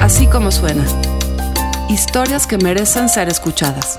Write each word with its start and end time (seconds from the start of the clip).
Así 0.00 0.26
como 0.26 0.50
suena. 0.50 0.84
Historias 1.88 2.46
que 2.46 2.58
merecen 2.58 3.08
ser 3.08 3.28
escuchadas. 3.28 3.96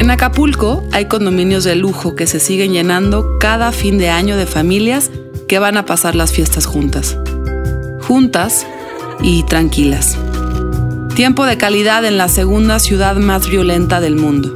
En 0.00 0.10
Acapulco 0.10 0.84
hay 0.92 1.06
condominios 1.06 1.64
de 1.64 1.76
lujo 1.76 2.14
que 2.16 2.26
se 2.26 2.40
siguen 2.40 2.72
llenando 2.72 3.38
cada 3.38 3.72
fin 3.72 3.98
de 3.98 4.10
año 4.10 4.36
de 4.36 4.46
familias 4.46 5.10
que 5.48 5.58
van 5.58 5.76
a 5.76 5.84
pasar 5.84 6.14
las 6.14 6.32
fiestas 6.32 6.66
juntas. 6.66 7.16
Juntas 8.00 8.66
y 9.22 9.42
tranquilas. 9.44 10.16
Tiempo 11.14 11.44
de 11.44 11.58
calidad 11.58 12.04
en 12.04 12.16
la 12.16 12.28
segunda 12.28 12.78
ciudad 12.78 13.16
más 13.16 13.48
violenta 13.48 14.00
del 14.00 14.16
mundo. 14.16 14.54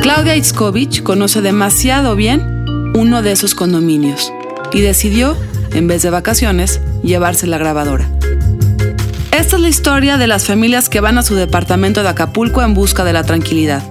Claudia 0.00 0.36
Itzkovich 0.36 1.02
conoce 1.02 1.42
demasiado 1.42 2.16
bien 2.16 2.57
uno 2.94 3.22
de 3.22 3.32
esos 3.32 3.54
condominios 3.54 4.32
y 4.72 4.80
decidió, 4.80 5.36
en 5.72 5.86
vez 5.86 6.02
de 6.02 6.10
vacaciones, 6.10 6.80
llevarse 7.02 7.46
la 7.46 7.58
grabadora. 7.58 8.08
Esta 9.32 9.56
es 9.56 9.62
la 9.62 9.68
historia 9.68 10.18
de 10.18 10.26
las 10.26 10.46
familias 10.46 10.88
que 10.88 11.00
van 11.00 11.18
a 11.18 11.22
su 11.22 11.34
departamento 11.34 12.02
de 12.02 12.08
Acapulco 12.08 12.62
en 12.62 12.74
busca 12.74 13.04
de 13.04 13.12
la 13.12 13.24
tranquilidad 13.24 13.82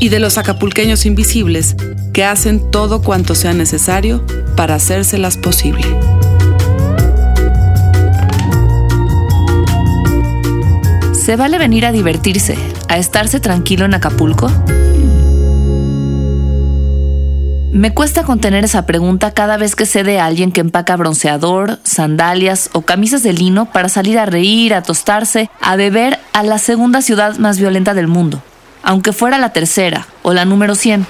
y 0.00 0.08
de 0.08 0.20
los 0.20 0.38
acapulqueños 0.38 1.06
invisibles 1.06 1.74
que 2.12 2.24
hacen 2.24 2.70
todo 2.70 3.02
cuanto 3.02 3.34
sea 3.34 3.54
necesario 3.54 4.24
para 4.56 4.74
hacérselas 4.74 5.36
posible. 5.36 5.84
¿Se 11.12 11.36
vale 11.36 11.58
venir 11.58 11.84
a 11.84 11.92
divertirse, 11.92 12.56
a 12.88 12.98
estarse 12.98 13.38
tranquilo 13.38 13.84
en 13.84 13.94
Acapulco? 13.94 14.50
Me 17.78 17.94
cuesta 17.94 18.24
contener 18.24 18.64
esa 18.64 18.86
pregunta 18.86 19.30
cada 19.30 19.56
vez 19.56 19.76
que 19.76 19.86
sé 19.86 20.02
de 20.02 20.18
alguien 20.18 20.50
que 20.50 20.60
empaca 20.60 20.96
bronceador, 20.96 21.78
sandalias 21.84 22.70
o 22.72 22.82
camisas 22.82 23.22
de 23.22 23.32
lino 23.32 23.66
para 23.66 23.88
salir 23.88 24.18
a 24.18 24.26
reír, 24.26 24.74
a 24.74 24.82
tostarse, 24.82 25.48
a 25.60 25.76
beber 25.76 26.18
a 26.32 26.42
la 26.42 26.58
segunda 26.58 27.02
ciudad 27.02 27.38
más 27.38 27.60
violenta 27.60 27.94
del 27.94 28.08
mundo, 28.08 28.42
aunque 28.82 29.12
fuera 29.12 29.38
la 29.38 29.52
tercera 29.52 30.08
o 30.22 30.32
la 30.32 30.44
número 30.44 30.74
100. 30.74 31.06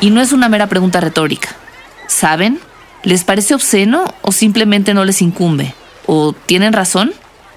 Y 0.00 0.10
no 0.10 0.20
es 0.20 0.32
una 0.32 0.48
mera 0.48 0.66
pregunta 0.66 1.00
retórica. 1.00 1.50
¿Saben? 2.08 2.58
¿Les 3.04 3.22
parece 3.22 3.54
obsceno 3.54 4.12
o 4.22 4.32
simplemente 4.32 4.94
no 4.94 5.04
les 5.04 5.22
incumbe? 5.22 5.76
¿O 6.06 6.32
tienen 6.32 6.72
razón? 6.72 7.12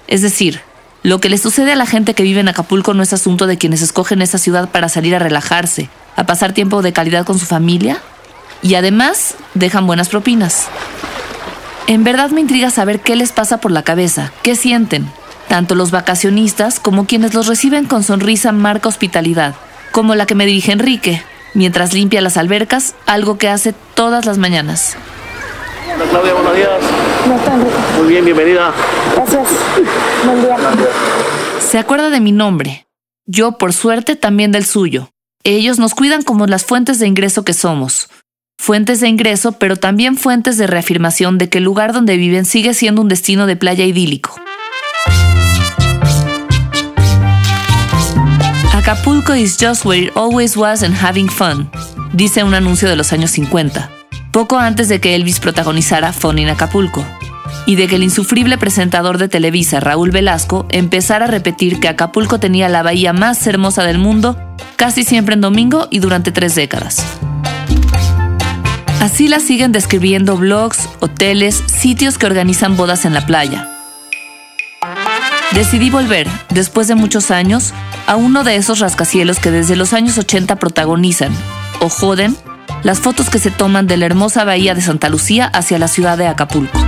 Es 0.06 0.22
decir, 0.22 0.60
lo 1.02 1.18
que 1.18 1.28
le 1.28 1.38
sucede 1.38 1.72
a 1.72 1.76
la 1.76 1.86
gente 1.86 2.14
que 2.14 2.22
vive 2.22 2.38
en 2.38 2.48
Acapulco 2.48 2.94
no 2.94 3.02
es 3.02 3.12
asunto 3.12 3.48
de 3.48 3.58
quienes 3.58 3.82
escogen 3.82 4.22
esa 4.22 4.38
ciudad 4.38 4.68
para 4.68 4.88
salir 4.88 5.16
a 5.16 5.18
relajarse, 5.18 5.90
a 6.16 6.24
pasar 6.24 6.52
tiempo 6.52 6.82
de 6.82 6.92
calidad 6.92 7.24
con 7.24 7.38
su 7.38 7.46
familia 7.46 7.98
y 8.62 8.74
además 8.74 9.36
dejan 9.54 9.86
buenas 9.86 10.08
propinas. 10.08 10.66
En 11.86 12.02
verdad 12.02 12.30
me 12.30 12.40
intriga 12.40 12.70
saber 12.70 13.00
qué 13.00 13.14
les 13.14 13.30
pasa 13.32 13.58
por 13.58 13.70
la 13.70 13.82
cabeza, 13.82 14.32
qué 14.42 14.56
sienten, 14.56 15.08
tanto 15.48 15.74
los 15.74 15.90
vacacionistas 15.92 16.80
como 16.80 17.06
quienes 17.06 17.34
los 17.34 17.46
reciben 17.46 17.86
con 17.86 18.02
sonrisa 18.02 18.50
marca 18.50 18.88
hospitalidad, 18.88 19.54
como 19.92 20.14
la 20.14 20.26
que 20.26 20.34
me 20.34 20.46
dirige 20.46 20.72
Enrique, 20.72 21.22
mientras 21.54 21.92
limpia 21.92 22.20
las 22.20 22.36
albercas, 22.36 22.94
algo 23.06 23.38
que 23.38 23.48
hace 23.48 23.72
todas 23.94 24.26
las 24.26 24.38
mañanas. 24.38 24.96
Hola 25.94 26.10
Claudia, 26.10 26.34
buenos 26.34 26.56
días. 26.56 26.70
¿Cómo 27.22 27.36
está, 27.36 27.54
Enrique? 27.54 27.76
Muy 27.98 28.08
bien, 28.08 28.24
bienvenida. 28.24 28.72
Gracias. 29.14 29.48
Buen 30.24 30.42
día. 30.42 30.56
Se 31.60 31.78
acuerda 31.78 32.10
de 32.10 32.20
mi 32.20 32.32
nombre. 32.32 32.86
Yo, 33.26 33.52
por 33.58 33.72
suerte, 33.72 34.16
también 34.16 34.52
del 34.52 34.66
suyo. 34.66 35.10
Ellos 35.48 35.78
nos 35.78 35.94
cuidan 35.94 36.22
como 36.22 36.48
las 36.48 36.64
fuentes 36.64 36.98
de 36.98 37.06
ingreso 37.06 37.44
que 37.44 37.54
somos. 37.54 38.08
Fuentes 38.58 38.98
de 38.98 39.06
ingreso, 39.06 39.52
pero 39.52 39.76
también 39.76 40.16
fuentes 40.16 40.58
de 40.58 40.66
reafirmación 40.66 41.38
de 41.38 41.48
que 41.48 41.58
el 41.58 41.64
lugar 41.64 41.92
donde 41.92 42.16
viven 42.16 42.44
sigue 42.44 42.74
siendo 42.74 43.00
un 43.00 43.06
destino 43.06 43.46
de 43.46 43.54
playa 43.54 43.84
idílico. 43.84 44.34
Acapulco 48.74 49.36
is 49.36 49.56
just 49.56 49.84
where 49.84 50.02
it 50.02 50.10
always 50.16 50.56
was 50.56 50.82
and 50.82 50.96
having 51.00 51.28
fun, 51.28 51.70
dice 52.12 52.42
un 52.42 52.54
anuncio 52.54 52.88
de 52.88 52.96
los 52.96 53.12
años 53.12 53.30
50, 53.30 53.88
poco 54.32 54.58
antes 54.58 54.88
de 54.88 55.00
que 55.00 55.14
Elvis 55.14 55.38
protagonizara 55.38 56.12
Fun 56.12 56.40
in 56.40 56.48
Acapulco 56.48 57.06
y 57.66 57.76
de 57.76 57.88
que 57.88 57.96
el 57.96 58.02
insufrible 58.02 58.58
presentador 58.58 59.18
de 59.18 59.28
Televisa, 59.28 59.80
Raúl 59.80 60.10
Velasco, 60.10 60.66
empezara 60.70 61.26
a 61.26 61.28
repetir 61.28 61.80
que 61.80 61.88
Acapulco 61.88 62.38
tenía 62.38 62.68
la 62.68 62.82
bahía 62.82 63.12
más 63.12 63.46
hermosa 63.46 63.84
del 63.84 63.98
mundo, 63.98 64.36
casi 64.76 65.04
siempre 65.04 65.34
en 65.34 65.40
domingo 65.40 65.88
y 65.90 65.98
durante 65.98 66.32
tres 66.32 66.54
décadas. 66.54 67.04
Así 69.00 69.28
la 69.28 69.40
siguen 69.40 69.72
describiendo 69.72 70.36
blogs, 70.36 70.88
hoteles, 71.00 71.62
sitios 71.66 72.18
que 72.18 72.26
organizan 72.26 72.76
bodas 72.76 73.04
en 73.04 73.14
la 73.14 73.26
playa. 73.26 73.68
Decidí 75.52 75.90
volver, 75.90 76.28
después 76.50 76.88
de 76.88 76.94
muchos 76.96 77.30
años, 77.30 77.72
a 78.06 78.16
uno 78.16 78.44
de 78.44 78.56
esos 78.56 78.80
rascacielos 78.80 79.38
que 79.38 79.50
desde 79.50 79.76
los 79.76 79.92
años 79.92 80.18
80 80.18 80.56
protagonizan, 80.56 81.32
o 81.80 81.88
joden, 81.88 82.36
las 82.82 83.00
fotos 83.00 83.30
que 83.30 83.38
se 83.38 83.50
toman 83.50 83.86
de 83.86 83.96
la 83.96 84.06
hermosa 84.06 84.44
bahía 84.44 84.74
de 84.74 84.82
Santa 84.82 85.08
Lucía 85.08 85.46
hacia 85.46 85.78
la 85.78 85.88
ciudad 85.88 86.18
de 86.18 86.26
Acapulco. 86.26 86.78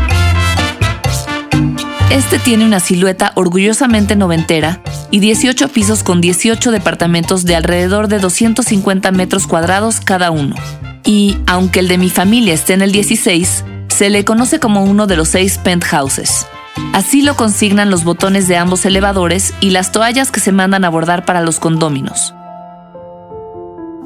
Este 2.11 2.39
tiene 2.39 2.65
una 2.65 2.81
silueta 2.81 3.33
orgullosamente 3.35 4.17
noventera 4.17 4.81
y 5.11 5.21
18 5.21 5.69
pisos 5.69 6.03
con 6.03 6.23
18 6.23 6.71
departamentos 6.71 7.45
de 7.45 7.55
alrededor 7.55 8.09
de 8.09 8.19
250 8.19 9.13
metros 9.13 9.47
cuadrados 9.47 10.01
cada 10.01 10.31
uno. 10.31 10.57
Y, 11.05 11.37
aunque 11.47 11.81
el 11.81 11.89
de 11.89 11.99
mi 11.99 12.09
familia 12.09 12.55
esté 12.55 12.73
en 12.73 12.81
el 12.81 12.93
16, 12.93 13.63
se 13.89 14.09
le 14.09 14.25
conoce 14.25 14.59
como 14.59 14.85
uno 14.85 15.07
de 15.07 15.17
los 15.17 15.29
seis 15.29 15.59
penthouses. 15.59 16.47
Así 16.95 17.21
lo 17.21 17.37
consignan 17.37 17.91
los 17.91 18.05
botones 18.05 18.49
de 18.49 18.57
ambos 18.57 18.87
elevadores 18.87 19.53
y 19.61 19.71
las 19.71 19.93
toallas 19.93 20.31
que 20.31 20.41
se 20.41 20.51
mandan 20.51 20.87
a 20.87 20.91
bordar 20.91 21.27
para 21.27 21.43
los 21.43 21.59
condóminos. 21.61 22.33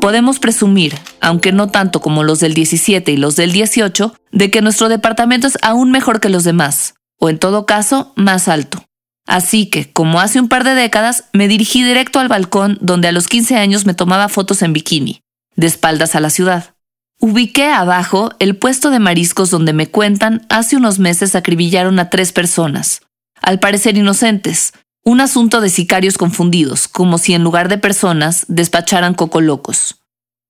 Podemos 0.01 0.41
presumir, 0.41 0.99
aunque 1.21 1.53
no 1.53 1.69
tanto 1.69 2.01
como 2.01 2.25
los 2.25 2.41
del 2.41 2.55
17 2.55 3.13
y 3.13 3.17
los 3.17 3.37
del 3.37 3.53
18, 3.53 4.13
de 4.33 4.51
que 4.51 4.61
nuestro 4.61 4.89
departamento 4.89 5.47
es 5.47 5.57
aún 5.63 5.93
mejor 5.93 6.19
que 6.19 6.29
los 6.29 6.43
demás, 6.43 6.95
o 7.23 7.31
en 7.31 7.39
todo 7.39 7.67
caso, 7.67 8.13
más 8.17 8.49
alto. 8.49 8.85
Así 9.29 9.67
que, 9.67 9.93
como 9.93 10.19
hace 10.19 10.41
un 10.41 10.49
par 10.49 10.65
de 10.65 10.75
décadas, 10.75 11.27
me 11.33 11.47
dirigí 11.47 11.85
directo 11.85 12.19
al 12.19 12.27
balcón 12.27 12.79
donde 12.81 13.07
a 13.07 13.13
los 13.13 13.29
15 13.29 13.57
años 13.59 13.87
me 13.87 13.95
tomaba 13.95 14.29
fotos 14.29 14.61
en 14.61 14.73
bikini, 14.73 15.21
de 15.55 15.69
espaldas 15.69 16.17
a 16.17 16.21
la 16.21 16.31
ciudad. 16.31 16.75
Ubiqué 17.21 17.67
abajo 17.67 18.33
el 18.41 18.57
puesto 18.57 18.91
de 18.91 18.99
mariscos 18.99 19.51
donde 19.51 19.73
me 19.73 19.89
cuentan 19.89 20.45
hace 20.49 20.77
unos 20.77 20.99
meses 20.99 21.37
acribillaron 21.37 22.01
a 22.01 22.11
tres 22.11 22.33
personas, 22.33 23.03
al 23.41 23.61
parecer 23.61 23.97
inocentes, 23.97 24.73
un 25.05 25.21
asunto 25.21 25.61
de 25.61 25.71
sicarios 25.71 26.19
confundidos, 26.19 26.89
como 26.89 27.19
si 27.19 27.35
en 27.35 27.45
lugar 27.45 27.69
de 27.69 27.79
personas 27.79 28.47
despacharan 28.49 29.15
coco 29.15 29.41
locos. 29.41 30.01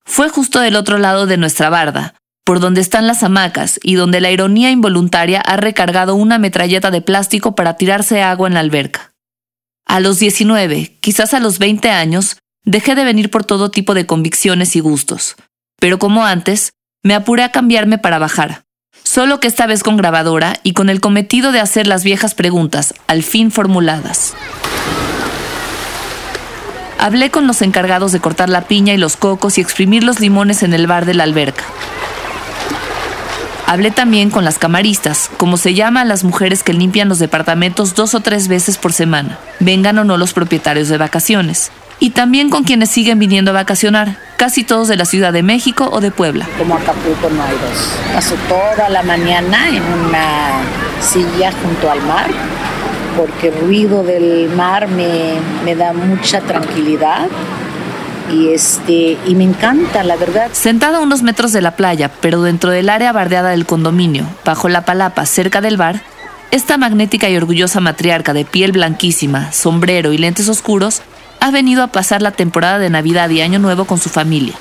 Fue 0.07 0.31
justo 0.31 0.59
del 0.59 0.77
otro 0.77 0.97
lado 0.97 1.27
de 1.27 1.37
nuestra 1.37 1.69
barda, 1.69 2.15
por 2.45 2.61
donde 2.61 2.81
están 2.81 3.07
las 3.07 3.23
hamacas 3.23 3.79
y 3.83 3.95
donde 3.95 4.21
la 4.21 4.31
ironía 4.31 4.71
involuntaria 4.71 5.41
ha 5.41 5.57
recargado 5.57 6.15
una 6.15 6.39
metralleta 6.39 6.91
de 6.91 7.01
plástico 7.01 7.55
para 7.55 7.77
tirarse 7.77 8.23
agua 8.23 8.49
en 8.49 8.55
la 8.55 8.61
alberca. 8.61 9.13
A 9.87 10.01
los 10.01 10.19
19, 10.19 10.99
quizás 11.01 11.35
a 11.35 11.41
los 11.41 11.59
20 11.59 11.91
años, 11.91 12.39
dejé 12.65 12.95
de 12.95 13.05
venir 13.05 13.31
por 13.31 13.45
todo 13.45 13.71
tipo 13.71 13.95
de 13.95 14.07
convicciones 14.07 14.77
y 14.77 14.81
gustos, 14.81 15.37
pero 15.79 15.99
como 15.99 16.25
antes, 16.25 16.73
me 17.03 17.15
apuré 17.15 17.43
a 17.43 17.53
cambiarme 17.53 17.99
para 17.99 18.19
bajar, 18.19 18.63
solo 19.03 19.41
que 19.41 19.49
esta 19.49 19.67
vez 19.67 19.83
con 19.83 19.97
grabadora 19.97 20.55
y 20.63 20.73
con 20.73 20.89
el 20.89 21.01
cometido 21.01 21.53
de 21.53 21.61
hacer 21.61 21.87
las 21.87 22.05
viejas 22.05 22.35
preguntas, 22.35 22.95
al 23.07 23.23
fin 23.23 23.51
formuladas. 23.51 24.35
Hablé 26.99 27.33
con 27.33 27.49
los 27.49 27.63
encargados 27.63 28.13
de 28.13 28.21
cortar 28.21 28.49
la 28.49 28.69
piña 28.69 28.95
y 28.95 28.97
los 28.97 29.17
cocos 29.17 29.59
y 29.59 29.61
exprimir 29.61 30.05
los 30.05 30.21
limones 30.21 30.63
en 30.63 30.73
el 30.73 30.87
bar 30.87 31.05
de 31.05 31.15
la 31.15 31.25
alberca. 31.25 31.65
Hablé 33.67 33.91
también 33.91 34.31
con 34.31 34.45
las 34.45 34.59
camaristas, 34.59 35.31
como 35.37 35.57
se 35.57 35.75
llama 35.75 36.03
a 36.03 36.05
las 36.05 36.25
mujeres 36.25 36.63
que 36.63 36.73
limpian 36.73 37.09
los 37.09 37.19
departamentos 37.19 37.95
dos 37.95 38.15
o 38.15 38.21
tres 38.21 38.49
veces 38.49 38.77
por 38.77 38.93
semana, 38.93 39.39
vengan 39.61 39.99
o 39.99 40.05
no 40.05 40.17
los 40.17 40.33
propietarios 40.33 40.89
de 40.89 40.99
vacaciones. 40.99 41.71
Y 42.01 42.11
también 42.11 42.51
con 42.51 42.65
quienes 42.65 42.91
siguen 42.91 43.21
viniendo 43.21 43.53
a 43.53 43.55
vacacionar, 43.55 44.17
casi 44.37 44.65
todos 44.65 44.89
de 44.89 44.97
la 44.97 45.05
Ciudad 45.05 45.33
de 45.33 45.45
México 45.45 45.89
o 45.93 46.01
de 46.01 46.11
Puebla. 46.11 46.49
Como 46.59 46.75
Acapulco 46.75 47.31
no 47.31 47.43
hay 47.45 47.53
dos. 47.53 47.93
Paso 48.13 48.35
toda 48.49 48.89
la 48.89 49.05
mañana 49.05 49.69
en 49.69 49.83
una 49.85 50.63
silla 51.01 51.53
junto 51.63 51.91
al 51.91 52.03
mar, 52.03 52.29
porque 53.17 53.49
el 53.49 53.61
ruido 53.61 54.03
del 54.03 54.51
mar 54.51 54.89
me, 54.89 55.35
me 55.65 55.77
da 55.77 55.93
mucha 55.93 56.41
tranquilidad 56.41 57.29
y 58.33 58.49
este 58.49 59.19
y 59.27 59.35
me 59.35 59.45
encanta 59.45 60.03
la 60.03 60.17
verdad 60.17 60.51
Sentada 60.53 60.99
a 60.99 61.01
unos 61.03 61.23
metros 61.23 61.53
de 61.53 61.61
la 61.61 61.77
playa, 61.77 62.11
pero 62.21 62.43
dentro 62.43 62.71
del 62.71 62.89
área 62.89 63.13
bardeada 63.13 63.51
del 63.51 63.67
condominio, 63.67 64.27
bajo 64.45 64.69
la 64.69 64.85
palapa 64.85 65.27
cerca 65.27 65.61
del 65.61 65.77
bar, 65.77 66.03
esta 66.51 66.77
magnética 66.77 67.29
y 67.29 67.37
orgullosa 67.37 67.81
matriarca 67.81 68.33
de 68.33 68.45
piel 68.45 68.73
blanquísima, 68.73 69.53
sombrero 69.53 70.13
y 70.13 70.19
lentes 70.19 70.49
oscuros 70.49 71.03
ha 71.41 71.51
venido 71.51 71.83
a 71.83 71.89
pasar 71.89 72.23
la 72.23 72.31
temporada 72.31 72.79
de 72.79 72.91
Navidad 72.91 73.29
y 73.31 73.41
Año 73.41 73.59
Nuevo 73.59 73.85
con 73.85 73.99
su 73.99 74.09
familia. 74.09 74.55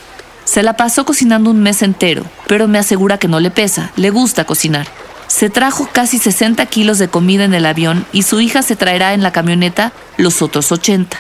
Se 0.46 0.64
la 0.64 0.74
pasó 0.74 1.06
cocinando 1.06 1.52
un 1.52 1.62
mes 1.62 1.82
entero, 1.82 2.24
pero 2.48 2.68
me 2.68 2.80
asegura 2.80 3.18
que 3.18 3.28
no 3.28 3.40
le 3.40 3.52
pesa, 3.52 3.92
le 3.96 4.10
gusta 4.10 4.46
cocinar. 4.46 4.88
Se 5.28 5.50
trajo 5.50 5.88
casi 5.92 6.18
60 6.18 6.66
kilos 6.66 6.98
de 6.98 7.08
comida 7.08 7.46
en 7.46 7.54
el 7.54 7.66
avión 7.66 8.06
y 8.12 8.24
su 8.24 8.42
hija 8.42 8.64
se 8.64 8.76
traerá 8.76 9.14
en 9.14 9.22
la 9.22 9.32
camioneta 9.32 9.94
los 10.18 10.42
otros 10.42 10.72
80. 10.72 11.18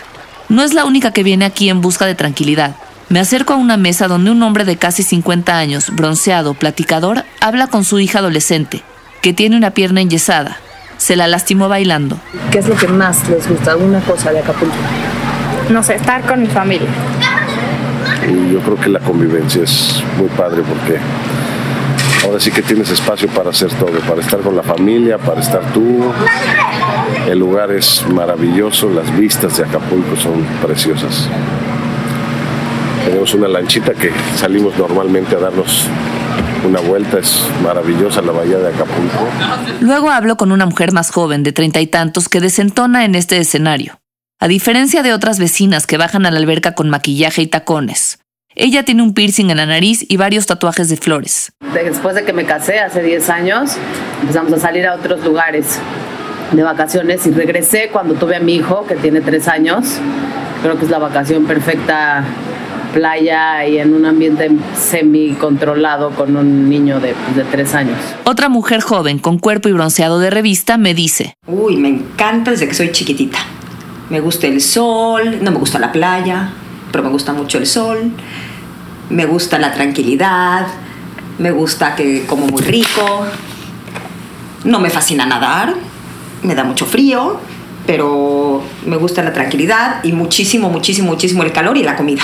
No 0.51 0.63
es 0.63 0.73
la 0.73 0.83
única 0.83 1.11
que 1.11 1.23
viene 1.23 1.45
aquí 1.45 1.69
en 1.69 1.79
busca 1.79 2.05
de 2.05 2.13
tranquilidad. 2.13 2.75
Me 3.07 3.21
acerco 3.21 3.53
a 3.53 3.55
una 3.55 3.77
mesa 3.77 4.09
donde 4.09 4.31
un 4.31 4.43
hombre 4.43 4.65
de 4.65 4.75
casi 4.75 5.01
50 5.01 5.57
años, 5.57 5.95
bronceado, 5.95 6.55
platicador, 6.55 7.23
habla 7.39 7.67
con 7.67 7.85
su 7.85 7.99
hija 7.99 8.19
adolescente, 8.19 8.83
que 9.21 9.31
tiene 9.31 9.55
una 9.55 9.71
pierna 9.71 10.01
enyesada. 10.01 10.57
Se 10.97 11.15
la 11.15 11.27
lastimó 11.27 11.69
bailando. 11.69 12.19
¿Qué 12.51 12.59
es 12.59 12.67
lo 12.67 12.75
que 12.75 12.89
más 12.89 13.29
les 13.29 13.47
gusta? 13.47 13.71
¿Alguna 13.71 14.01
cosa 14.01 14.33
de 14.33 14.39
Acapulco? 14.39 14.75
No 15.69 15.81
sé, 15.83 15.95
estar 15.95 16.21
con 16.23 16.41
mi 16.41 16.47
familia. 16.47 16.89
Y 18.27 18.51
yo 18.51 18.59
creo 18.59 18.75
que 18.75 18.89
la 18.89 18.99
convivencia 18.99 19.63
es 19.63 20.03
muy 20.17 20.27
padre 20.31 20.63
porque 20.63 20.99
ahora 22.23 22.39
sí 22.39 22.51
que 22.51 22.61
tienes 22.61 22.89
espacio 22.89 23.27
para 23.29 23.49
hacer 23.49 23.73
todo, 23.73 23.99
para 24.07 24.21
estar 24.21 24.39
con 24.41 24.55
la 24.55 24.63
familia, 24.63 25.17
para 25.17 25.41
estar 25.41 25.61
tú. 25.73 26.11
El 27.27 27.39
lugar 27.39 27.71
es 27.71 28.05
maravilloso, 28.07 28.89
las 28.89 29.15
vistas 29.17 29.57
de 29.57 29.65
Acapulco 29.65 30.15
son 30.15 30.43
preciosas. 30.61 31.29
Tenemos 33.05 33.33
una 33.33 33.47
lanchita 33.47 33.93
que 33.93 34.11
salimos 34.35 34.77
normalmente 34.77 35.35
a 35.35 35.39
darnos 35.39 35.87
una 36.63 36.79
vuelta, 36.79 37.19
es 37.19 37.43
maravillosa 37.63 38.21
la 38.21 38.31
bahía 38.31 38.57
de 38.57 38.69
Acapulco. 38.69 39.27
Luego 39.79 40.11
hablo 40.11 40.37
con 40.37 40.51
una 40.51 40.65
mujer 40.65 40.91
más 40.91 41.11
joven, 41.11 41.43
de 41.43 41.51
treinta 41.51 41.81
y 41.81 41.87
tantos, 41.87 42.29
que 42.29 42.39
desentona 42.39 43.05
en 43.05 43.15
este 43.15 43.37
escenario. 43.37 43.99
A 44.39 44.47
diferencia 44.47 45.03
de 45.03 45.13
otras 45.13 45.39
vecinas 45.39 45.87
que 45.87 45.97
bajan 45.97 46.25
a 46.25 46.31
la 46.31 46.37
alberca 46.37 46.73
con 46.73 46.89
maquillaje 46.89 47.41
y 47.41 47.47
tacones. 47.47 48.20
Ella 48.55 48.83
tiene 48.83 49.01
un 49.01 49.13
piercing 49.13 49.49
en 49.49 49.57
la 49.57 49.65
nariz 49.65 50.05
y 50.07 50.17
varios 50.17 50.45
tatuajes 50.45 50.89
de 50.89 50.97
flores. 50.97 51.53
Después 51.73 52.15
de 52.15 52.25
que 52.25 52.33
me 52.33 52.45
casé 52.45 52.79
hace 52.79 53.01
10 53.01 53.29
años, 53.29 53.77
empezamos 54.21 54.51
a 54.53 54.59
salir 54.59 54.85
a 54.87 54.95
otros 54.95 55.23
lugares 55.23 55.79
de 56.51 56.61
vacaciones 56.61 57.25
y 57.27 57.31
regresé 57.31 57.89
cuando 57.93 58.15
tuve 58.15 58.35
a 58.35 58.39
mi 58.41 58.55
hijo, 58.55 58.85
que 58.85 58.95
tiene 58.95 59.21
3 59.21 59.47
años. 59.47 59.85
Creo 60.61 60.77
que 60.77 60.83
es 60.83 60.91
la 60.91 60.99
vacación 60.99 61.45
perfecta, 61.45 62.25
playa 62.93 63.65
y 63.65 63.77
en 63.77 63.93
un 63.93 64.05
ambiente 64.05 64.51
semi 64.77 65.31
controlado 65.35 66.09
con 66.11 66.35
un 66.35 66.69
niño 66.69 66.99
de, 66.99 67.13
pues, 67.13 67.37
de 67.37 67.43
3 67.45 67.73
años. 67.73 67.97
Otra 68.25 68.49
mujer 68.49 68.81
joven 68.81 69.17
con 69.17 69.39
cuerpo 69.39 69.69
y 69.69 69.71
bronceado 69.71 70.19
de 70.19 70.29
revista 70.29 70.77
me 70.77 70.93
dice, 70.93 71.35
Uy, 71.47 71.77
me 71.77 71.87
encanta 71.87 72.51
desde 72.51 72.67
que 72.67 72.73
soy 72.73 72.91
chiquitita. 72.91 73.39
Me 74.09 74.19
gusta 74.19 74.47
el 74.47 74.59
sol, 74.59 75.39
no 75.41 75.51
me 75.51 75.57
gusta 75.57 75.79
la 75.79 75.93
playa, 75.93 76.49
pero 76.91 77.03
me 77.03 77.09
gusta 77.09 77.33
mucho 77.33 77.57
el 77.57 77.67
sol. 77.67 78.11
Me 79.09 79.25
gusta 79.25 79.59
la 79.59 79.73
tranquilidad, 79.73 80.67
me 81.37 81.51
gusta 81.51 81.95
que 81.95 82.25
como 82.25 82.47
muy 82.47 82.61
rico. 82.61 83.25
No 84.63 84.79
me 84.79 84.89
fascina 84.89 85.25
nadar, 85.25 85.73
me 86.43 86.55
da 86.55 86.63
mucho 86.63 86.85
frío, 86.85 87.39
pero 87.85 88.63
me 88.85 88.97
gusta 88.97 89.23
la 89.23 89.33
tranquilidad 89.33 90.03
y 90.03 90.11
muchísimo, 90.11 90.69
muchísimo, 90.69 91.11
muchísimo 91.11 91.43
el 91.43 91.51
calor 91.51 91.77
y 91.77 91.83
la 91.83 91.95
comida. 91.95 92.23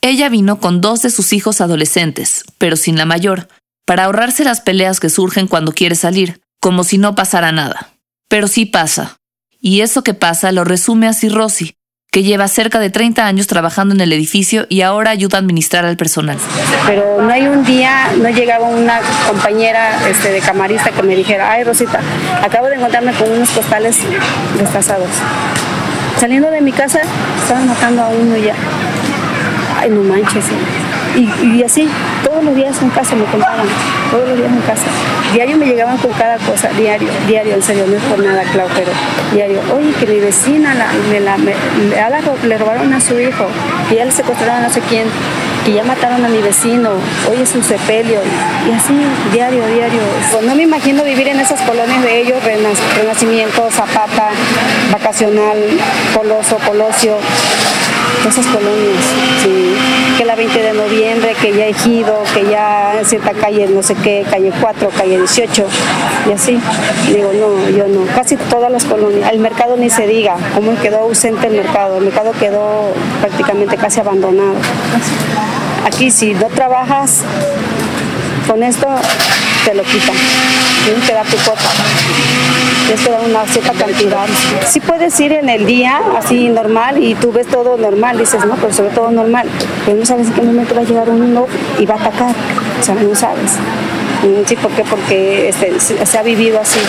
ella 0.00 0.28
vino 0.28 0.60
con 0.60 0.80
dos 0.80 1.02
de 1.02 1.10
sus 1.10 1.32
hijos 1.32 1.60
adolescentes, 1.60 2.44
pero 2.58 2.76
sin 2.76 2.96
la 2.96 3.04
mayor, 3.04 3.48
para 3.86 4.04
ahorrarse 4.04 4.44
las 4.44 4.60
peleas 4.60 5.00
que 5.00 5.08
surgen 5.08 5.48
cuando 5.48 5.72
quiere 5.72 5.94
salir, 5.94 6.40
como 6.60 6.84
si 6.84 6.98
no 6.98 7.14
pasara 7.14 7.52
nada. 7.52 7.94
Pero 8.28 8.48
sí 8.48 8.66
pasa. 8.66 9.16
Y 9.60 9.80
eso 9.80 10.04
que 10.04 10.14
pasa 10.14 10.52
lo 10.52 10.64
resume 10.64 11.08
así 11.08 11.28
Rosy, 11.28 11.74
que 12.10 12.22
lleva 12.22 12.48
cerca 12.48 12.78
de 12.78 12.90
30 12.90 13.26
años 13.26 13.46
trabajando 13.46 13.94
en 13.94 14.00
el 14.00 14.12
edificio 14.12 14.66
y 14.68 14.80
ahora 14.80 15.10
ayuda 15.10 15.38
a 15.38 15.40
administrar 15.40 15.84
al 15.84 15.96
personal. 15.96 16.38
Pero 16.86 17.20
no 17.20 17.30
hay 17.30 17.46
un 17.46 17.64
día, 17.64 18.10
no 18.16 18.30
llegaba 18.30 18.66
una 18.66 19.00
compañera 19.26 20.08
este, 20.08 20.32
de 20.32 20.40
camarista 20.40 20.90
que 20.90 21.02
me 21.02 21.14
dijera, 21.14 21.50
ay 21.50 21.64
Rosita, 21.64 22.00
acabo 22.42 22.68
de 22.68 22.76
encontrarme 22.76 23.12
con 23.12 23.30
unos 23.30 23.50
costales 23.50 23.98
destazados. 24.58 25.10
Saliendo 26.18 26.50
de 26.50 26.60
mi 26.62 26.72
casa, 26.72 27.00
estaban 27.42 27.68
matando 27.68 28.02
a 28.02 28.08
uno 28.08 28.36
ya. 28.36 28.54
Ay, 29.78 29.90
no 29.90 30.02
manches. 30.02 30.44
Y, 31.16 31.62
así, 31.64 31.88
todos 32.24 32.44
los 32.44 32.54
días 32.54 32.80
en 32.80 32.90
casa 32.90 33.16
me 33.16 33.24
contaban, 33.24 33.66
todos 34.10 34.28
los 34.28 34.38
días 34.38 34.52
en 34.52 34.60
casa. 34.60 34.84
Diario 35.32 35.56
me 35.56 35.66
llegaban 35.66 35.96
con 35.98 36.12
cada 36.12 36.36
cosa, 36.38 36.68
diario, 36.78 37.08
diario, 37.26 37.54
en 37.54 37.62
serio, 37.62 37.84
no 37.88 37.96
es 37.96 38.02
por 38.04 38.18
nada, 38.20 38.42
Clau, 38.52 38.68
pero 38.74 38.90
diario. 39.32 39.60
Oye, 39.74 39.92
que 39.98 40.06
mi 40.06 40.20
vecina 40.20 40.74
la, 40.74 40.86
le, 42.46 42.58
robaron 42.58 42.92
a 42.94 43.00
su 43.00 43.18
hijo, 43.18 43.46
que 43.88 43.96
ya 43.96 44.04
le 44.04 44.12
secuestraron 44.12 44.56
a 44.64 44.68
no 44.68 44.72
sé 44.72 44.80
quién, 44.88 45.06
que 45.64 45.72
ya 45.72 45.84
mataron 45.84 46.24
a 46.24 46.28
mi 46.28 46.40
vecino, 46.40 46.90
hoy 47.28 47.42
es 47.42 47.54
un 47.54 47.62
sepelio, 47.64 48.20
y, 48.68 48.72
así, 48.72 48.94
diario, 49.32 49.66
diario. 49.66 50.00
Pues 50.32 50.44
no 50.44 50.54
me 50.54 50.62
imagino 50.62 51.02
vivir 51.04 51.28
en 51.28 51.40
esas 51.40 51.60
colonias 51.62 52.02
de 52.02 52.20
ellos, 52.20 52.38
Renac- 52.44 52.96
Renacimiento, 52.96 53.68
Zapata, 53.70 54.30
Vacacional, 54.92 55.58
Coloso, 56.14 56.58
Colosio, 56.66 57.16
esas 58.28 58.46
colonias. 58.46 59.04
Que 60.16 60.24
la 60.24 60.34
20 60.34 60.62
de 60.62 60.72
noviembre, 60.72 61.34
que 61.40 61.54
ya 61.54 61.66
Ejido, 61.66 62.22
que 62.34 62.50
ya 62.50 63.00
cierta 63.04 63.32
calle, 63.32 63.66
no 63.68 63.82
sé 63.82 63.94
qué, 63.94 64.24
calle 64.28 64.52
4, 64.60 64.90
calle 64.90 65.18
18, 65.18 65.66
y 66.28 66.32
así. 66.32 66.58
Digo, 67.12 67.30
no, 67.34 67.70
yo 67.70 67.86
no. 67.88 68.04
Casi 68.14 68.36
todas 68.36 68.70
las 68.70 68.84
colonias. 68.84 69.30
El 69.32 69.38
mercado 69.38 69.76
ni 69.76 69.90
se 69.90 70.06
diga, 70.06 70.36
cómo 70.54 70.74
quedó 70.80 71.00
ausente 71.00 71.46
el 71.46 71.54
mercado. 71.54 71.98
El 71.98 72.04
mercado 72.04 72.32
quedó 72.38 72.92
prácticamente 73.20 73.76
casi 73.76 74.00
abandonado. 74.00 74.54
Aquí, 75.86 76.10
si 76.10 76.34
no 76.34 76.46
trabajas 76.46 77.22
con 78.48 78.62
esto, 78.62 78.86
te 79.64 79.74
lo 79.74 79.82
quitan. 79.82 80.16
Tienes 80.84 81.04
que 81.04 81.12
dar 81.12 81.26
tu 81.26 81.36
cuota. 81.36 81.70
Tienes 82.86 83.04
que 83.04 83.10
dar 83.10 83.20
una 83.20 83.46
cierta 83.46 83.72
cantidad. 83.74 84.26
Sí 84.66 84.80
puedes 84.80 85.20
ir 85.20 85.32
en 85.32 85.48
el 85.50 85.66
día, 85.66 86.00
así 86.16 86.48
normal, 86.48 87.02
y 87.02 87.14
tú 87.14 87.30
ves 87.30 87.46
todo 87.46 87.76
normal, 87.76 88.18
dices, 88.18 88.44
no, 88.46 88.54
pero 88.56 88.72
sobre 88.72 88.90
todo 88.90 89.10
normal. 89.10 89.46
Pero 89.84 89.98
no 89.98 90.06
sabes 90.06 90.28
en 90.28 90.32
qué 90.32 90.42
momento 90.42 90.74
va 90.74 90.80
a 90.80 90.84
llegar 90.84 91.10
uno 91.10 91.46
y 91.78 91.84
va 91.84 91.94
a 91.94 91.98
atacar. 91.98 92.34
O 92.80 92.82
sea, 92.82 92.94
no 92.94 93.14
sabes. 93.14 93.52
Sí, 94.46 94.56
¿por 94.56 94.70
qué? 94.72 94.82
Porque 94.82 95.50
este, 95.50 95.78
se 95.78 96.18
ha 96.18 96.22
vivido 96.22 96.58
así. 96.60 96.80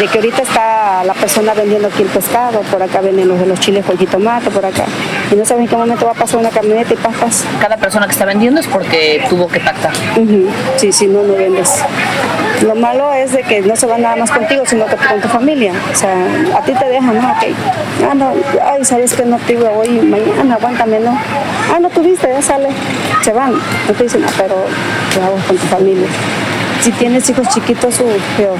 De 0.00 0.08
que 0.08 0.18
ahorita 0.18 0.42
está 0.42 1.04
la 1.04 1.14
persona 1.14 1.54
vendiendo 1.54 1.86
aquí 1.86 2.02
el 2.02 2.08
pescado, 2.08 2.60
por 2.62 2.82
acá 2.82 3.00
venden 3.00 3.28
los 3.28 3.38
de 3.38 3.46
los 3.46 3.60
chiles 3.60 3.84
con 3.84 3.96
jitomate, 3.96 4.50
por 4.50 4.66
acá. 4.66 4.84
Y 5.30 5.36
no 5.36 5.44
sabes 5.44 5.62
en 5.62 5.68
qué 5.68 5.76
momento 5.76 6.04
va 6.04 6.10
a 6.10 6.14
pasar 6.14 6.40
una 6.40 6.50
camioneta 6.50 6.94
y 6.94 6.96
pasas. 6.96 7.44
Cada 7.60 7.76
persona 7.76 8.06
que 8.06 8.12
está 8.12 8.24
vendiendo 8.24 8.60
es 8.60 8.66
porque 8.66 9.24
tuvo 9.28 9.46
que 9.48 9.60
pactar. 9.60 9.92
Ujú, 10.16 10.48
Sí, 10.76 10.90
sí, 10.92 11.06
no, 11.06 11.22
no 11.22 11.34
vendes. 11.34 11.70
Lo 12.62 12.74
malo 12.74 13.12
es 13.14 13.32
de 13.32 13.42
que 13.42 13.62
no 13.62 13.76
se 13.76 13.86
va 13.86 13.96
nada 13.98 14.16
más 14.16 14.30
contigo, 14.32 14.64
sino 14.66 14.86
que 14.86 14.96
con 14.96 15.20
tu 15.20 15.28
familia. 15.28 15.72
O 15.92 15.94
sea, 15.96 16.12
a 16.56 16.60
ti 16.62 16.72
te 16.72 16.88
dejan, 16.88 17.14
¿no? 17.14 17.28
Ok. 17.30 17.44
Ah, 18.10 18.14
no, 18.14 18.32
ay, 18.64 18.84
sabes 18.84 19.14
que 19.14 19.24
no 19.24 19.38
tuve 19.38 19.68
hoy, 19.68 19.88
mañana, 19.88 20.54
aguántame, 20.56 20.98
¿no? 21.00 21.16
Ah, 21.72 21.78
no 21.80 21.88
tuviste, 21.90 22.28
ya 22.28 22.42
sale. 22.42 22.68
Se 23.22 23.32
van. 23.32 23.52
No 23.52 23.94
te 23.96 24.02
dicen, 24.02 24.24
ah, 24.26 24.32
pero 24.36 24.56
¿qué 25.12 25.20
hago 25.20 25.36
con 25.46 25.56
tu 25.56 25.66
familia? 25.66 26.08
Si 26.80 26.90
tienes 26.92 27.28
hijos 27.30 27.48
chiquitos, 27.48 28.00
uy, 28.00 28.20
peor. 28.36 28.58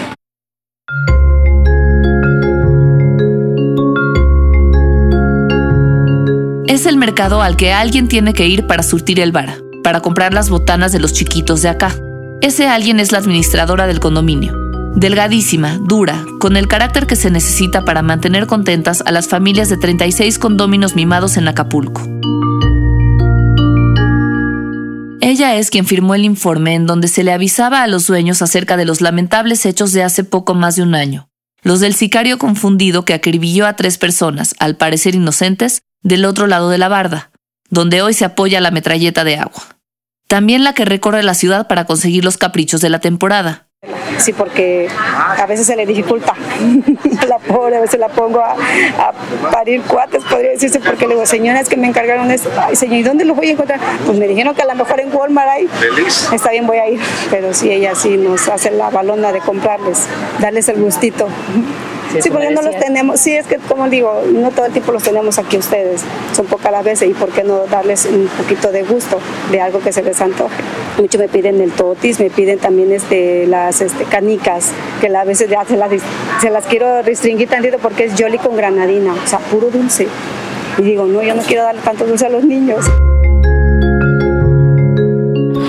Es 6.67 6.87
el 6.87 6.97
mercado 6.97 7.43
al 7.43 7.57
que 7.57 7.75
alguien 7.75 8.09
tiene 8.09 8.33
que 8.33 8.47
ir 8.47 8.67
para 8.67 8.83
surtir 8.83 9.21
el 9.21 9.33
bar, 9.33 9.59
para 9.83 10.01
comprar 10.01 10.33
las 10.33 10.49
botanas 10.49 10.93
de 10.93 10.99
los 10.99 11.13
chiquitos 11.13 11.61
de 11.61 11.69
acá. 11.69 11.95
Ese 12.41 12.67
alguien 12.67 13.01
es 13.01 13.13
la 13.13 13.19
administradora 13.19 13.87
del 13.87 14.01
condominio. 14.01 14.57
Delgadísima, 14.95 15.79
dura, 15.83 16.25
con 16.41 16.57
el 16.57 16.67
carácter 16.67 17.07
que 17.07 17.17
se 17.17 17.31
necesita 17.31 17.85
para 17.85 18.01
mantener 18.01 18.47
contentas 18.47 19.03
a 19.05 19.13
las 19.13 19.29
familias 19.29 19.69
de 19.69 19.77
36 19.77 20.39
condóminos 20.39 20.97
mimados 20.97 21.37
en 21.37 21.49
Acapulco. 21.49 22.01
Ella 25.21 25.57
es 25.57 25.69
quien 25.69 25.85
firmó 25.85 26.15
el 26.15 26.25
informe 26.25 26.75
en 26.75 26.87
donde 26.87 27.09
se 27.09 27.25
le 27.25 27.33
avisaba 27.33 27.83
a 27.83 27.87
los 27.89 28.07
dueños 28.07 28.41
acerca 28.41 28.79
de 28.79 28.87
los 28.87 29.03
lamentables 29.03 29.67
hechos 29.67 29.93
de 29.93 30.03
hace 30.03 30.25
poco 30.25 30.55
más 30.55 30.77
de 30.77 30.83
un 30.83 30.95
año. 30.95 31.29
Los 31.63 31.81
del 31.81 31.95
sicario 31.95 32.39
confundido 32.39 33.05
que 33.05 33.15
acribilló 33.15 33.67
a 33.67 33.75
tres 33.75 33.97
personas, 33.97 34.55
al 34.59 34.77
parecer 34.77 35.15
inocentes, 35.15 35.84
del 36.05 36.25
otro 36.27 36.47
lado 36.47 36.71
de 36.71 36.79
la 36.79 36.89
barda, 36.89 37.33
donde 37.71 38.03
hoy 38.03 38.15
se 38.15 38.25
apoya 38.25 38.61
la 38.61 38.71
metralleta 38.71 39.25
de 39.25 39.39
agua. 39.39 39.63
También 40.29 40.63
la 40.63 40.75
que 40.75 40.85
recorre 40.85 41.23
la 41.23 41.35
ciudad 41.35 41.67
para 41.67 41.87
conseguir 41.87 42.25
los 42.25 42.37
caprichos 42.37 42.81
de 42.81 42.91
la 42.91 43.01
temporada. 43.01 43.67
Sí, 44.19 44.33
porque 44.33 44.89
a 45.37 45.45
veces 45.47 45.67
se 45.67 45.77
le 45.77 45.85
dificulta. 45.85 46.35
la 47.29 47.39
pobre, 47.39 47.77
a 47.77 47.81
veces 47.81 47.99
la 47.99 48.09
pongo 48.09 48.41
a, 48.41 48.53
a 48.53 49.13
parir 49.51 49.83
cuates, 49.83 50.23
podría 50.25 50.51
decirse, 50.51 50.81
porque 50.81 51.07
le 51.07 51.15
digo, 51.15 51.27
señora, 51.27 51.61
es 51.61 51.69
que 51.69 51.77
me 51.77 51.87
encargaron 51.87 52.31
esto. 52.31 52.51
Ay, 52.57 52.77
señor, 52.77 52.97
¿y 52.97 53.03
dónde 53.03 53.25
lo 53.25 53.35
voy 53.35 53.49
a 53.49 53.53
encontrar? 53.53 53.81
Pues 54.07 54.19
me 54.19 54.29
dijeron 54.29 54.55
que 54.55 54.63
a 54.63 54.67
lo 54.67 54.75
mejor 54.75 55.01
en 55.01 55.15
Walmart 55.15 55.49
hay. 55.49 55.69
Está 56.33 56.51
bien, 56.51 56.67
voy 56.67 56.79
a 56.79 56.89
ir. 56.89 57.01
Pero 57.31 57.53
sí, 57.53 57.71
ella 57.71 57.95
sí 57.95 58.17
nos 58.17 58.49
hace 58.49 58.71
la 58.71 58.91
balona 58.91 59.33
de 59.33 59.41
comprarles, 59.41 60.07
darles 60.41 60.69
el 60.69 60.81
gustito. 60.81 61.29
Sí, 62.21 62.31
porque 62.31 62.51
no 62.51 62.63
los 62.63 62.77
tenemos, 62.79 63.21
sí, 63.21 63.35
es 63.35 63.47
que 63.47 63.57
como 63.57 63.89
digo, 63.89 64.23
no 64.33 64.51
todo 64.51 64.67
el 64.67 64.73
tiempo 64.73 64.93
los 64.93 65.03
tenemos 65.03 65.39
aquí 65.39 65.57
ustedes, 65.57 66.03
son 66.35 66.47
pocas 66.47 66.73
las 66.73 66.85
veces 66.85 67.09
y 67.09 67.15
por 67.15 67.31
qué 67.31 67.43
no 67.43 67.67
darles 67.67 68.07
un 68.07 68.29
poquito 68.39 68.71
de 68.71 68.83
gusto 68.83 69.19
de 69.51 69.61
algo 69.61 69.81
que 69.81 69.93
se 69.93 70.03
les 70.03 70.21
antoje. 70.21 70.55
Muchos 70.99 71.21
me 71.21 71.29
piden 71.29 71.61
el 71.61 71.73
totis, 71.73 72.21
me 72.21 72.31
piden 72.31 72.59
también 72.59 72.93
este, 72.93 73.47
las 73.47 73.81
este, 73.81 74.05
canicas, 74.05 74.71
que 75.01 75.15
a 75.15 75.25
veces 75.25 75.51
ya 75.51 75.65
se 75.65 75.77
las, 75.77 75.91
se 76.41 76.51
las 76.51 76.67
quiero 76.67 77.03
restringir 77.03 77.49
tantito 77.49 77.79
porque 77.79 78.05
es 78.05 78.13
jolly 78.19 78.39
con 78.39 78.57
granadina, 78.57 79.15
o 79.15 79.27
sea, 79.27 79.39
puro 79.39 79.71
dulce. 79.71 80.07
Y 80.79 80.83
digo, 80.83 81.07
no, 81.07 81.23
yo 81.23 81.35
no 81.35 81.43
quiero 81.43 81.63
darle 81.63 81.81
tanto 81.83 82.05
dulce 82.05 82.27
a 82.27 82.31
los 82.31 82.45
niños. 82.45 82.85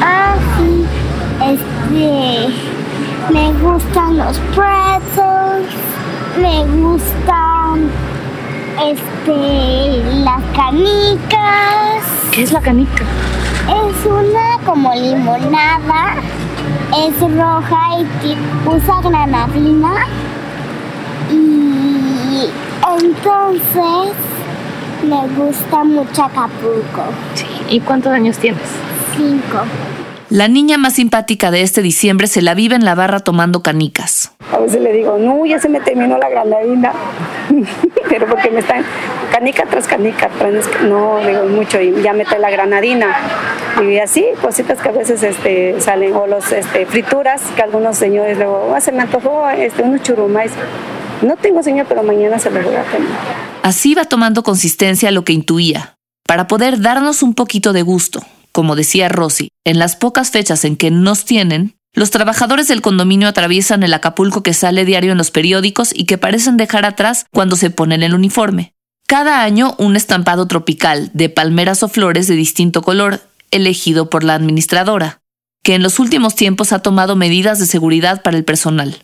Ah, 0.02 0.36
sí, 0.58 0.86
este, 1.44 3.34
me 3.34 3.54
gustan 3.62 4.18
los 4.18 4.38
pretzels, 4.56 5.74
me 6.38 6.66
gustan 6.66 7.90
este, 8.84 10.04
las 10.24 10.42
canicas. 10.56 12.04
¿Qué 12.32 12.44
es 12.44 12.52
la 12.52 12.62
canica? 12.62 13.04
Es 13.68 14.06
una 14.06 14.60
como 14.66 14.94
limonada, 14.94 16.16
es 16.98 17.20
roja 17.20 18.00
y 18.24 18.36
usa 18.68 19.02
granadina. 19.02 19.94
Y 21.32 22.50
entonces 23.00 24.14
me 25.08 25.28
gusta 25.36 25.84
mucho 25.84 26.24
Acapulco. 26.24 27.04
Sí. 27.36 27.46
¿Y 27.70 27.80
cuántos 27.80 28.12
años 28.12 28.38
tienes? 28.38 28.68
Cinco. 29.16 29.64
La 30.30 30.48
niña 30.48 30.78
más 30.78 30.94
simpática 30.94 31.52
de 31.52 31.62
este 31.62 31.82
diciembre 31.82 32.28
se 32.28 32.42
la 32.42 32.56
vive 32.56 32.76
en 32.76 32.84
la 32.84 32.96
barra 32.96 33.20
tomando 33.20 33.62
canicas. 33.62 34.35
A 34.52 34.60
veces 34.60 34.82
le 34.82 34.94
digo, 34.94 35.18
no, 35.18 35.46
ya 35.46 35.60
se 35.60 35.70
me 35.70 35.80
terminó 35.80 36.18
la 36.18 36.30
granadina, 36.30 36.94
pero 38.10 38.28
porque 38.28 38.52
me 38.52 38.60
están 38.60 38.84
canica 39.32 39.66
tras 39.66 39.88
canica, 39.88 40.30
no, 40.84 41.20
digo 41.26 41.46
mucho, 41.46 41.82
y 41.82 42.02
ya 42.02 42.14
mete 42.14 42.38
la 42.40 42.50
granadina. 42.50 43.16
Y 43.84 43.98
así, 43.98 44.26
cositas 44.42 44.80
que 44.80 44.90
a 44.90 44.92
veces 44.92 45.24
este, 45.24 45.82
salen, 45.82 46.14
o 46.14 46.28
los 46.28 46.52
este, 46.52 46.86
frituras, 46.86 47.42
que 47.56 47.62
algunos 47.62 47.98
señores 47.98 48.38
luego, 48.38 48.74
ah, 48.74 48.80
se 48.80 48.92
me 48.92 49.02
antojó 49.02 49.50
este, 49.50 49.84
unos 49.84 50.02
churumais. 50.04 50.52
No 51.22 51.36
tengo 51.36 51.64
señor, 51.64 51.86
pero 51.90 52.04
mañana 52.04 52.40
se 52.40 52.50
los 52.52 52.64
voy 52.64 52.76
a 52.76 52.84
tener. 52.84 53.10
Así 53.64 53.96
va 53.96 54.06
tomando 54.06 54.44
consistencia 54.44 55.12
lo 55.12 55.26
que 55.26 55.34
intuía, 55.34 55.96
para 56.26 56.48
poder 56.48 56.80
darnos 56.80 57.24
un 57.24 57.34
poquito 57.34 57.74
de 57.74 57.82
gusto. 57.82 58.22
Como 58.52 58.78
decía 58.78 59.10
Rosy, 59.10 59.50
en 59.66 59.80
las 59.80 59.98
pocas 59.98 60.32
fechas 60.32 60.64
en 60.64 60.78
que 60.78 60.92
nos 60.92 61.26
tienen, 61.26 61.75
los 61.96 62.12
trabajadores 62.12 62.68
del 62.68 62.82
condominio 62.82 63.30
atraviesan 63.30 63.82
el 63.82 63.94
Acapulco 63.94 64.44
que 64.44 64.54
sale 64.54 64.84
diario 64.84 65.14
en 65.14 65.18
los 65.18 65.32
periódicos 65.32 65.92
y 65.94 66.06
que 66.06 66.18
parecen 66.18 66.58
dejar 66.58 66.86
atrás 66.86 67.26
cuando 67.32 67.56
se 67.56 67.70
ponen 67.70 68.04
el 68.04 68.14
uniforme. 68.14 68.74
Cada 69.08 69.44
año 69.44 69.76
un 69.78 69.96
estampado 69.96 70.46
tropical 70.46 71.10
de 71.14 71.30
palmeras 71.30 71.84
o 71.84 71.88
flores 71.88 72.28
de 72.28 72.36
distinto 72.36 72.82
color, 72.82 73.22
elegido 73.50 74.10
por 74.10 74.26
la 74.26 74.34
administradora, 74.34 75.22
que 75.64 75.76
en 75.76 75.84
los 75.84 76.00
últimos 76.00 76.36
tiempos 76.36 76.74
ha 76.74 76.80
tomado 76.80 77.16
medidas 77.16 77.60
de 77.60 77.66
seguridad 77.66 78.22
para 78.24 78.36
el 78.36 78.44
personal. 78.44 78.98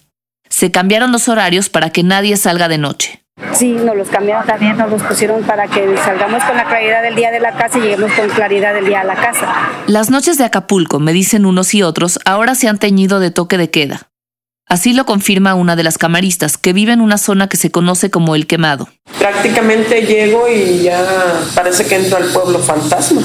Se 0.49 0.69
cambiaron 0.69 1.13
los 1.13 1.29
horarios 1.29 1.69
para 1.69 1.91
que 1.91 2.03
nadie 2.03 2.35
salga 2.35 2.67
de 2.67 2.77
noche. 2.77 3.20
Sí, 3.53 3.73
nos 3.73 3.95
los 3.95 4.09
cambiaron 4.09 4.45
también, 4.45 4.77
nos 4.77 4.89
los 4.89 5.03
pusieron 5.03 5.43
para 5.43 5.67
que 5.67 5.95
salgamos 5.97 6.43
con 6.43 6.57
la 6.57 6.65
claridad 6.65 7.01
del 7.01 7.15
día 7.15 7.31
de 7.31 7.39
la 7.39 7.53
casa 7.53 7.77
y 7.77 7.81
lleguemos 7.81 8.11
con 8.13 8.29
claridad 8.29 8.73
del 8.73 8.85
día 8.85 9.01
a 9.01 9.03
la 9.03 9.15
casa. 9.15 9.47
Las 9.87 10.09
noches 10.09 10.37
de 10.37 10.45
Acapulco, 10.45 10.99
me 10.99 11.13
dicen 11.13 11.45
unos 11.45 11.73
y 11.73 11.83
otros, 11.83 12.19
ahora 12.25 12.55
se 12.55 12.67
han 12.67 12.77
teñido 12.77 13.19
de 13.19 13.31
toque 13.31 13.57
de 13.57 13.69
queda. 13.69 14.11
Así 14.67 14.93
lo 14.93 15.05
confirma 15.05 15.53
una 15.53 15.75
de 15.75 15.83
las 15.83 15.97
camaristas, 15.97 16.57
que 16.57 16.71
vive 16.71 16.93
en 16.93 17.01
una 17.01 17.17
zona 17.17 17.49
que 17.49 17.57
se 17.57 17.71
conoce 17.71 18.09
como 18.09 18.35
El 18.35 18.47
Quemado. 18.47 18.87
Prácticamente 19.19 20.05
llego 20.05 20.47
y 20.47 20.83
ya 20.83 21.03
parece 21.55 21.85
que 21.85 21.95
entro 21.95 22.17
al 22.17 22.25
pueblo 22.25 22.59
fantasma, 22.59 23.21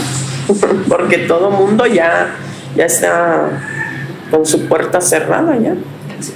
porque 0.88 1.18
todo 1.18 1.50
mundo 1.50 1.86
ya, 1.86 2.34
ya 2.74 2.86
está 2.86 3.62
con 4.30 4.44
su 4.44 4.66
puerta 4.66 5.00
cerrada 5.00 5.56
ya. 5.56 5.74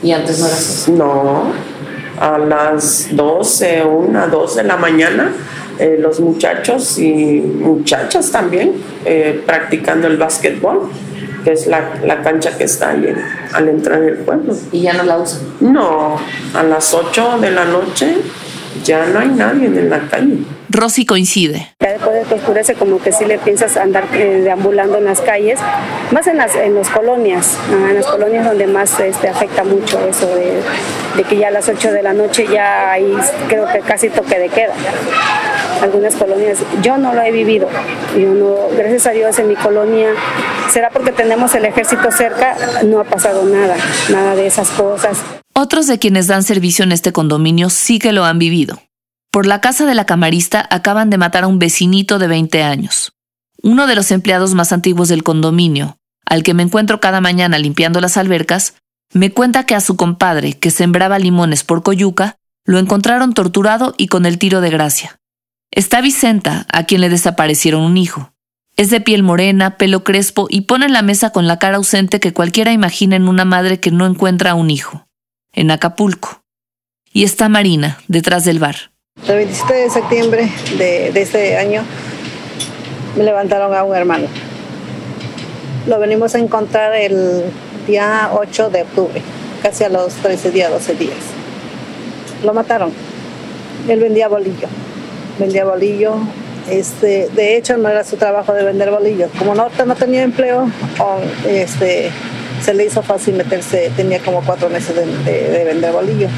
¿Y 0.02 0.12
antes 0.12 0.38
no 0.38 0.46
era 0.46 0.54
así? 0.54 0.92
No, 0.92 1.52
a 2.20 2.38
las 2.38 3.08
12, 3.16 3.82
1, 3.82 4.28
2 4.28 4.56
de 4.56 4.64
la 4.64 4.76
mañana, 4.76 5.32
eh, 5.78 5.96
los 5.98 6.20
muchachos 6.20 6.98
y 6.98 7.40
muchachas 7.40 8.30
también 8.30 8.74
eh, 9.06 9.42
practicando 9.46 10.06
el 10.06 10.18
básquetbol, 10.18 10.90
que 11.42 11.52
es 11.52 11.66
la, 11.66 11.94
la 12.04 12.22
cancha 12.22 12.56
que 12.58 12.64
está 12.64 12.90
ahí 12.90 13.14
al 13.54 13.68
entrar 13.68 14.02
en 14.02 14.10
el 14.10 14.16
pueblo. 14.18 14.54
¿Y 14.70 14.82
ya 14.82 14.92
no 14.92 15.04
la 15.04 15.18
usan? 15.18 15.40
No, 15.60 16.20
a 16.54 16.62
las 16.62 16.92
8 16.92 17.38
de 17.40 17.50
la 17.50 17.64
noche 17.64 18.18
ya 18.84 19.06
no 19.06 19.18
hay 19.18 19.28
nadie 19.28 19.66
en 19.66 19.88
la 19.88 20.00
calle. 20.00 20.38
Rosy 20.68 21.06
coincide. 21.06 21.69
Después 22.00 22.30
de 22.30 22.34
oscurece, 22.34 22.74
como 22.76 22.98
que 22.98 23.12
sí 23.12 23.26
le 23.26 23.38
piensas 23.38 23.76
andar 23.76 24.06
eh, 24.14 24.40
deambulando 24.42 24.96
en 24.96 25.04
las 25.04 25.20
calles, 25.20 25.60
más 26.10 26.26
en 26.26 26.38
las, 26.38 26.54
en 26.54 26.74
las 26.74 26.88
colonias, 26.88 27.58
en 27.70 27.94
las 27.94 28.06
colonias 28.06 28.46
donde 28.46 28.66
más 28.66 28.98
este, 29.00 29.28
afecta 29.28 29.64
mucho 29.64 30.00
eso 30.08 30.26
de, 30.34 30.62
de 31.16 31.24
que 31.24 31.36
ya 31.36 31.48
a 31.48 31.50
las 31.50 31.68
8 31.68 31.92
de 31.92 32.02
la 32.02 32.14
noche 32.14 32.46
ya 32.50 32.92
hay, 32.92 33.14
creo 33.48 33.66
que 33.70 33.80
casi 33.80 34.08
toque 34.08 34.38
de 34.38 34.48
queda. 34.48 34.72
Algunas 35.82 36.14
colonias, 36.14 36.58
yo 36.80 36.96
no 36.96 37.12
lo 37.12 37.20
he 37.20 37.32
vivido, 37.32 37.68
yo 38.16 38.32
no, 38.32 38.54
gracias 38.74 39.06
a 39.06 39.10
Dios 39.10 39.38
en 39.38 39.48
mi 39.48 39.56
colonia, 39.56 40.08
será 40.70 40.88
porque 40.88 41.12
tenemos 41.12 41.54
el 41.54 41.66
ejército 41.66 42.10
cerca, 42.10 42.56
no 42.84 43.00
ha 43.00 43.04
pasado 43.04 43.44
nada, 43.44 43.76
nada 44.10 44.34
de 44.36 44.46
esas 44.46 44.70
cosas. 44.70 45.18
Otros 45.52 45.86
de 45.86 45.98
quienes 45.98 46.26
dan 46.28 46.44
servicio 46.44 46.82
en 46.84 46.92
este 46.92 47.12
condominio 47.12 47.68
sí 47.68 47.98
que 47.98 48.12
lo 48.12 48.24
han 48.24 48.38
vivido. 48.38 48.78
Por 49.30 49.46
la 49.46 49.60
casa 49.60 49.86
de 49.86 49.94
la 49.94 50.06
camarista 50.06 50.66
acaban 50.70 51.08
de 51.08 51.16
matar 51.16 51.44
a 51.44 51.46
un 51.46 51.60
vecinito 51.60 52.18
de 52.18 52.26
20 52.26 52.64
años. 52.64 53.12
Uno 53.62 53.86
de 53.86 53.94
los 53.94 54.10
empleados 54.10 54.54
más 54.54 54.72
antiguos 54.72 55.08
del 55.08 55.22
condominio, 55.22 55.98
al 56.26 56.42
que 56.42 56.52
me 56.52 56.64
encuentro 56.64 57.00
cada 57.00 57.20
mañana 57.20 57.58
limpiando 57.58 58.00
las 58.00 58.16
albercas, 58.16 58.74
me 59.12 59.32
cuenta 59.32 59.66
que 59.66 59.76
a 59.76 59.80
su 59.80 59.96
compadre, 59.96 60.54
que 60.54 60.72
sembraba 60.72 61.20
limones 61.20 61.62
por 61.62 61.84
Coyuca, 61.84 62.36
lo 62.64 62.78
encontraron 62.78 63.32
torturado 63.32 63.94
y 63.96 64.08
con 64.08 64.26
el 64.26 64.38
tiro 64.38 64.60
de 64.60 64.70
gracia. 64.70 65.20
Está 65.70 66.00
Vicenta, 66.00 66.66
a 66.72 66.84
quien 66.84 67.00
le 67.00 67.08
desaparecieron 67.08 67.82
un 67.82 67.96
hijo. 67.96 68.32
Es 68.76 68.90
de 68.90 69.00
piel 69.00 69.22
morena, 69.22 69.76
pelo 69.76 70.02
crespo 70.02 70.48
y 70.50 70.62
pone 70.62 70.86
en 70.86 70.92
la 70.92 71.02
mesa 71.02 71.30
con 71.30 71.46
la 71.46 71.58
cara 71.58 71.76
ausente 71.76 72.18
que 72.18 72.32
cualquiera 72.32 72.72
imagina 72.72 73.14
en 73.14 73.28
una 73.28 73.44
madre 73.44 73.78
que 73.78 73.92
no 73.92 74.06
encuentra 74.06 74.52
a 74.52 74.54
un 74.54 74.70
hijo. 74.70 75.06
En 75.52 75.70
Acapulco. 75.70 76.42
Y 77.12 77.24
está 77.24 77.48
Marina, 77.48 77.98
detrás 78.08 78.44
del 78.44 78.58
bar. 78.58 78.90
El 79.28 79.36
27 79.36 79.74
de 79.74 79.90
septiembre 79.90 80.48
de, 80.78 81.08
este 81.14 81.56
año 81.56 81.82
me 83.16 83.22
levantaron 83.22 83.74
a 83.74 83.84
un 83.84 83.94
hermano. 83.94 84.26
Lo 85.86 85.98
venimos 85.98 86.34
a 86.34 86.38
encontrar 86.38 86.94
el 86.94 87.44
día 87.86 88.30
8 88.32 88.70
de 88.70 88.82
octubre, 88.82 89.22
casi 89.62 89.84
a 89.84 89.90
los 89.90 90.14
13 90.14 90.50
días, 90.50 90.70
12 90.70 90.94
días. 90.94 91.18
Lo 92.44 92.54
mataron. 92.54 92.92
Él 93.88 94.00
vendía 94.00 94.28
bolillo. 94.28 94.68
Vendía 95.38 95.64
bolillo. 95.64 96.14
Este, 96.70 97.28
de 97.28 97.56
hecho, 97.56 97.76
no 97.76 97.88
era 97.88 98.04
su 98.04 98.16
trabajo 98.16 98.54
de 98.54 98.64
vender 98.64 98.90
bolillo. 98.90 99.28
Como 99.38 99.54
no, 99.54 99.68
no 99.86 99.94
tenía 99.96 100.22
empleo, 100.22 100.66
este, 101.46 102.10
se 102.62 102.72
le 102.72 102.86
hizo 102.86 103.02
fácil 103.02 103.34
meterse, 103.34 103.92
tenía 103.96 104.18
como 104.20 104.42
cuatro 104.42 104.70
meses 104.70 104.96
de, 104.96 105.06
de, 105.30 105.50
de 105.50 105.64
vender 105.64 105.92
bolillo 105.92 106.28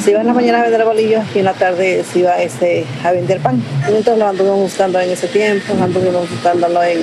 se 0.00 0.12
iba 0.12 0.20
en 0.20 0.26
la 0.26 0.32
mañana 0.32 0.60
a 0.60 0.62
vender 0.62 0.84
bolillos 0.84 1.24
y 1.34 1.40
en 1.40 1.44
la 1.44 1.52
tarde 1.52 2.04
se 2.10 2.20
iba 2.20 2.40
este, 2.40 2.84
a 3.04 3.12
vender 3.12 3.40
pan. 3.40 3.62
entonces 3.86 4.18
lo 4.18 4.26
anduvimos 4.26 4.60
buscando 4.60 5.00
en 5.00 5.10
ese 5.10 5.28
tiempo, 5.28 5.74
anduvimos 5.80 6.28
buscándolo 6.30 6.82
en, 6.82 7.00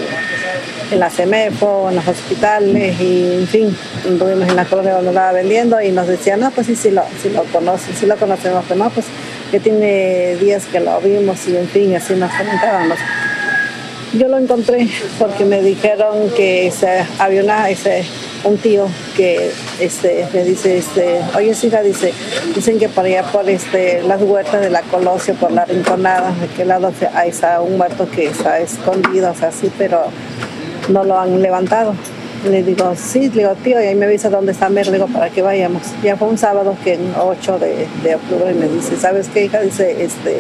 la 0.92 1.10
CEMEFO, 1.10 1.90
en 1.90 1.96
los 1.98 2.08
hospitales 2.08 3.00
y 3.02 3.34
en 3.34 3.48
fin, 3.48 3.78
anduvimos 4.06 4.48
en 4.48 4.56
la 4.56 4.66
colonia 4.66 5.00
estaba 5.00 5.32
vendiendo 5.34 5.82
y 5.82 5.92
nos 5.92 6.08
decían, 6.08 6.40
no, 6.40 6.50
pues 6.52 6.68
sí, 6.68 6.76
sí 6.76 6.92
lo, 6.92 7.04
sí 7.22 7.30
lo 7.30 7.44
conocen, 7.44 7.94
sí 7.94 8.06
lo 8.06 8.16
conocemos, 8.16 8.64
pero 8.68 8.84
no, 8.84 8.90
pues 8.90 9.06
que 9.52 9.60
tiene 9.60 10.36
días 10.38 10.66
que 10.66 10.80
lo 10.80 11.00
vimos 11.02 11.48
y 11.48 11.58
en 11.58 11.68
fin, 11.68 11.96
así 11.96 12.14
nos 12.16 12.32
comentábamos. 12.32 12.98
Yo 14.14 14.30
lo 14.30 14.38
encontré 14.38 14.88
porque 15.20 15.44
me 15.44 15.62
dijeron 15.62 16.30
que 16.36 16.72
se, 16.72 17.04
había 17.20 17.44
una, 17.44 17.70
ese, 17.70 18.06
un 18.46 18.58
tío 18.58 18.88
que 19.18 19.52
este, 19.82 20.26
me 20.34 20.46
dice, 20.46 20.78
este, 20.78 21.20
oye 21.36 21.54
hija, 21.62 21.82
dice, 21.82 22.14
dicen 22.56 22.80
que 22.80 22.88
por 22.88 23.04
allá 23.04 23.24
por 23.24 23.50
este, 23.50 24.02
las 24.04 24.22
huertas 24.22 24.62
de 24.62 24.70
la 24.70 24.82
Colosio, 24.84 25.34
por 25.36 25.52
la 25.52 25.66
rinconada, 25.66 26.32
de 26.40 26.48
qué 26.56 26.64
lado 26.64 26.94
hay 27.14 27.30
está 27.30 27.60
un 27.60 27.76
muerto 27.78 28.08
que 28.10 28.28
está 28.28 28.60
escondido, 28.60 29.32
o 29.32 29.36
sea, 29.36 29.52
sí, 29.52 29.70
pero 29.78 30.06
no 30.88 31.04
lo 31.04 31.20
han 31.20 31.42
levantado. 31.42 31.94
Le 32.50 32.64
digo, 32.64 32.94
sí, 32.96 33.30
le 33.30 33.42
digo, 33.42 33.56
tío, 33.56 33.82
y 33.82 33.88
ahí 33.88 33.96
me 33.96 34.06
avisa 34.06 34.30
dónde 34.30 34.54
está 34.54 34.70
Mer, 34.70 34.86
le 34.88 34.94
digo, 34.94 35.08
para 35.08 35.30
que 35.30 35.42
vayamos. 35.42 35.82
Ya 36.02 36.16
fue 36.16 36.30
un 36.30 36.38
sábado 36.38 36.78
que 36.84 36.94
en 36.94 37.14
8 37.20 37.60
de, 37.60 37.88
de 38.04 38.16
octubre 38.16 38.54
me 38.54 38.70
dice, 38.70 38.96
¿sabes 38.96 39.28
qué, 39.34 39.46
hija? 39.46 39.60
Dice, 39.60 40.02
este, 40.02 40.40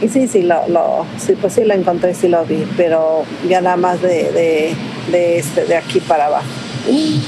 y 0.00 0.08
sí, 0.08 0.28
sí, 0.28 0.42
lo, 0.42 0.66
lo, 0.68 1.06
sí, 1.18 1.34
pues 1.40 1.54
sí 1.54 1.64
lo 1.64 1.74
encontré, 1.74 2.14
sí 2.14 2.28
lo 2.28 2.44
vi, 2.44 2.64
pero 2.76 3.24
ya 3.48 3.60
nada 3.60 3.76
más 3.76 4.00
de, 4.00 4.30
de, 4.32 4.74
de, 5.10 5.38
este, 5.38 5.64
de 5.64 5.76
aquí 5.76 6.00
para 6.00 6.26
abajo. 6.26 6.46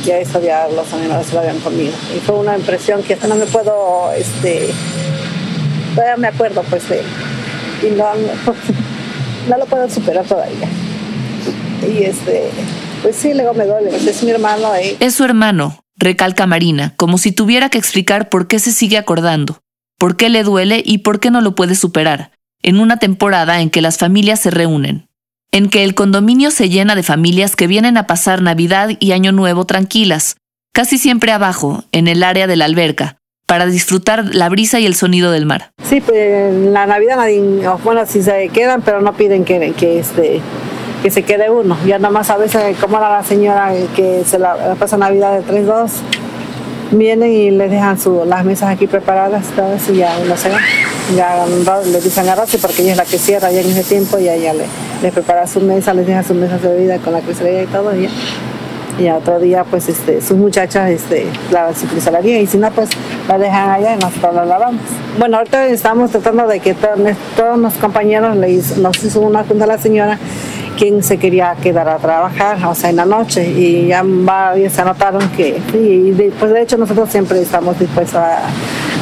Ya 0.04 0.18
eso 0.18 0.40
ya 0.40 0.68
los 0.68 0.90
animales 0.94 1.32
lo 1.32 1.40
habían 1.40 1.58
comido. 1.58 1.92
Y 2.16 2.20
fue 2.20 2.36
una 2.36 2.56
impresión 2.56 3.02
que 3.02 3.14
hasta 3.14 3.26
no 3.26 3.34
me 3.34 3.46
puedo, 3.46 4.10
este, 4.12 4.70
todavía 5.94 6.16
me 6.16 6.28
acuerdo 6.28 6.62
pues 6.70 6.88
de, 6.88 7.02
y 7.82 7.90
no, 7.90 8.06
no 9.48 9.58
lo 9.58 9.66
puedo 9.66 9.88
superar 9.90 10.24
todavía. 10.24 10.68
Y 11.86 12.04
este, 12.04 12.50
pues 13.02 13.16
sí, 13.16 13.34
luego 13.34 13.52
me 13.54 13.66
duele, 13.66 13.90
es 13.94 14.22
mi 14.22 14.30
hermano 14.30 14.70
ahí. 14.70 14.96
Es 15.00 15.14
su 15.14 15.24
hermano, 15.24 15.82
recalca 15.96 16.46
Marina, 16.46 16.94
como 16.96 17.18
si 17.18 17.32
tuviera 17.32 17.68
que 17.68 17.78
explicar 17.78 18.28
por 18.28 18.46
qué 18.46 18.58
se 18.60 18.72
sigue 18.72 18.96
acordando, 18.96 19.58
por 19.98 20.16
qué 20.16 20.28
le 20.28 20.44
duele 20.44 20.82
y 20.84 20.98
por 20.98 21.20
qué 21.20 21.30
no 21.30 21.40
lo 21.40 21.54
puede 21.54 21.74
superar, 21.74 22.30
en 22.62 22.80
una 22.80 22.98
temporada 22.98 23.60
en 23.60 23.70
que 23.70 23.80
las 23.80 23.98
familias 23.98 24.40
se 24.40 24.50
reúnen, 24.50 25.08
en 25.52 25.68
que 25.68 25.84
el 25.84 25.94
condominio 25.94 26.50
se 26.50 26.68
llena 26.68 26.94
de 26.94 27.02
familias 27.02 27.56
que 27.56 27.66
vienen 27.66 27.96
a 27.96 28.06
pasar 28.06 28.42
Navidad 28.42 28.90
y 28.98 29.12
Año 29.12 29.32
Nuevo 29.32 29.64
tranquilas, 29.64 30.36
casi 30.72 30.98
siempre 30.98 31.32
abajo, 31.32 31.84
en 31.92 32.08
el 32.08 32.22
área 32.22 32.46
de 32.46 32.56
la 32.56 32.66
alberca, 32.66 33.16
para 33.46 33.66
disfrutar 33.66 34.34
la 34.34 34.48
brisa 34.48 34.78
y 34.78 34.86
el 34.86 34.94
sonido 34.94 35.32
del 35.32 35.46
mar. 35.46 35.72
Sí, 35.88 36.00
pues 36.00 36.18
en 36.18 36.72
la 36.72 36.86
Navidad 36.86 37.18
bueno, 37.82 38.06
si 38.06 38.22
se 38.22 38.48
quedan, 38.48 38.82
pero 38.82 39.00
no 39.00 39.14
piden 39.14 39.44
que, 39.44 39.72
que 39.72 39.98
este 39.98 40.40
que 41.02 41.10
se 41.10 41.22
quede 41.22 41.50
uno. 41.50 41.76
Ya 41.86 41.98
nada 41.98 42.12
más 42.12 42.30
a 42.30 42.36
veces, 42.36 42.76
como 42.78 42.98
era 42.98 43.10
la 43.10 43.24
señora 43.24 43.72
que 43.96 44.22
se 44.24 44.38
la, 44.38 44.74
pasa 44.78 44.96
Navidad 44.96 45.40
de 45.40 45.66
3-2, 45.66 45.90
vienen 46.90 47.32
y 47.32 47.50
les 47.50 47.70
dejan 47.70 47.98
su, 47.98 48.24
las 48.24 48.44
mesas 48.44 48.70
aquí 48.70 48.86
preparadas, 48.86 49.46
todas, 49.56 49.88
y 49.88 49.96
ya 49.96 50.14
se 50.36 50.48
va. 50.48 50.58
Ya 51.16 51.44
le 51.84 52.00
dicen 52.00 52.28
a 52.28 52.34
Rosy 52.34 52.58
porque 52.58 52.82
ella 52.82 52.92
es 52.92 52.98
la 52.98 53.04
que 53.04 53.18
cierra 53.18 53.50
ya 53.50 53.60
en 53.60 53.70
ese 53.70 53.82
tiempo 53.82 54.18
y 54.18 54.28
ella 54.28 54.52
le, 54.52 54.64
les 55.02 55.12
prepara 55.12 55.46
su 55.46 55.60
mesa, 55.60 55.92
les 55.94 56.06
deja 56.06 56.22
sus 56.22 56.36
mesas 56.36 56.62
de 56.62 56.68
bebida 56.68 56.98
con 56.98 57.12
la 57.12 57.20
crisalería 57.20 57.62
y 57.62 57.66
todo. 57.66 57.94
Y 57.96 58.02
ya 58.02 58.10
y 59.00 59.08
otro 59.08 59.38
día 59.38 59.64
pues 59.64 59.88
este, 59.88 60.20
sus 60.20 60.36
muchachas 60.36 60.90
este, 60.90 61.26
lavan 61.50 61.74
su 61.74 61.86
crisalería 61.86 62.40
y 62.40 62.46
si 62.46 62.58
no 62.58 62.70
pues 62.70 62.90
la 63.28 63.38
dejan 63.38 63.70
allá 63.70 63.94
y 63.94 63.98
nosotros 63.98 64.34
la 64.34 64.44
lavamos. 64.44 64.82
Bueno, 65.18 65.38
ahorita 65.38 65.66
estamos 65.68 66.10
tratando 66.10 66.46
de 66.46 66.60
que 66.60 66.74
todos, 66.74 66.98
todos 67.36 67.58
los 67.58 67.74
compañeros 67.74 68.36
le 68.36 68.60
nos 68.76 69.02
hizo 69.02 69.20
una 69.20 69.44
junta 69.44 69.64
a 69.64 69.68
la 69.68 69.78
señora 69.78 70.18
quien 70.80 71.02
se 71.02 71.18
quería 71.18 71.54
quedar 71.62 71.90
a 71.90 71.98
trabajar, 71.98 72.56
o 72.64 72.74
sea, 72.74 72.88
en 72.88 72.96
la 72.96 73.04
noche, 73.04 73.46
y 73.46 73.88
ya 73.88 74.02
varios 74.02 74.72
se 74.72 74.80
anotaron 74.80 75.28
que, 75.36 75.60
y 75.74 76.30
pues 76.38 76.52
de 76.52 76.62
hecho 76.62 76.78
nosotros 76.78 77.10
siempre 77.10 77.38
estamos 77.42 77.78
dispuestos 77.78 78.14
a, 78.16 78.38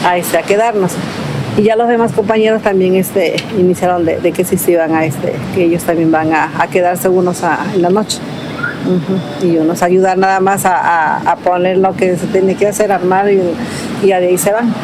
a, 0.05 0.17
este, 0.17 0.39
a 0.39 0.43
quedarnos. 0.43 0.91
Y 1.57 1.63
ya 1.63 1.77
los 1.77 1.87
demás 1.87 2.11
compañeros 2.13 2.63
también 2.63 2.97
este, 2.97 3.37
iniciaron 3.57 4.05
de, 4.05 4.33
que 4.33 4.45
sí 4.45 4.59
se 4.59 4.73
iban 4.73 4.93
a, 4.93 5.05
este, 5.05 5.33
que 5.55 5.67
ellos 5.67 5.85
también 5.85 6.11
van 6.11 6.33
a, 6.33 6.67
quedarse 6.69 7.09
unos 7.09 7.45
en 7.73 7.83
la 7.83 7.91
noche. 7.91 8.19
Y 9.41 9.59
unos 9.59 9.81
ayudar 9.85 10.19
nada 10.19 10.41
más 10.41 10.63
a, 10.65 11.37
poner 11.45 11.79
lo 11.79 11.95
que 11.95 12.17
se 12.17 12.27
tiene 12.27 12.57
que 12.57 12.67
hacer, 12.67 12.91
armar 12.91 13.31
y, 13.31 13.41
y 14.03 14.09
de 14.09 14.15
ahí 14.15 14.37
se 14.37 14.51
van. 14.51 14.75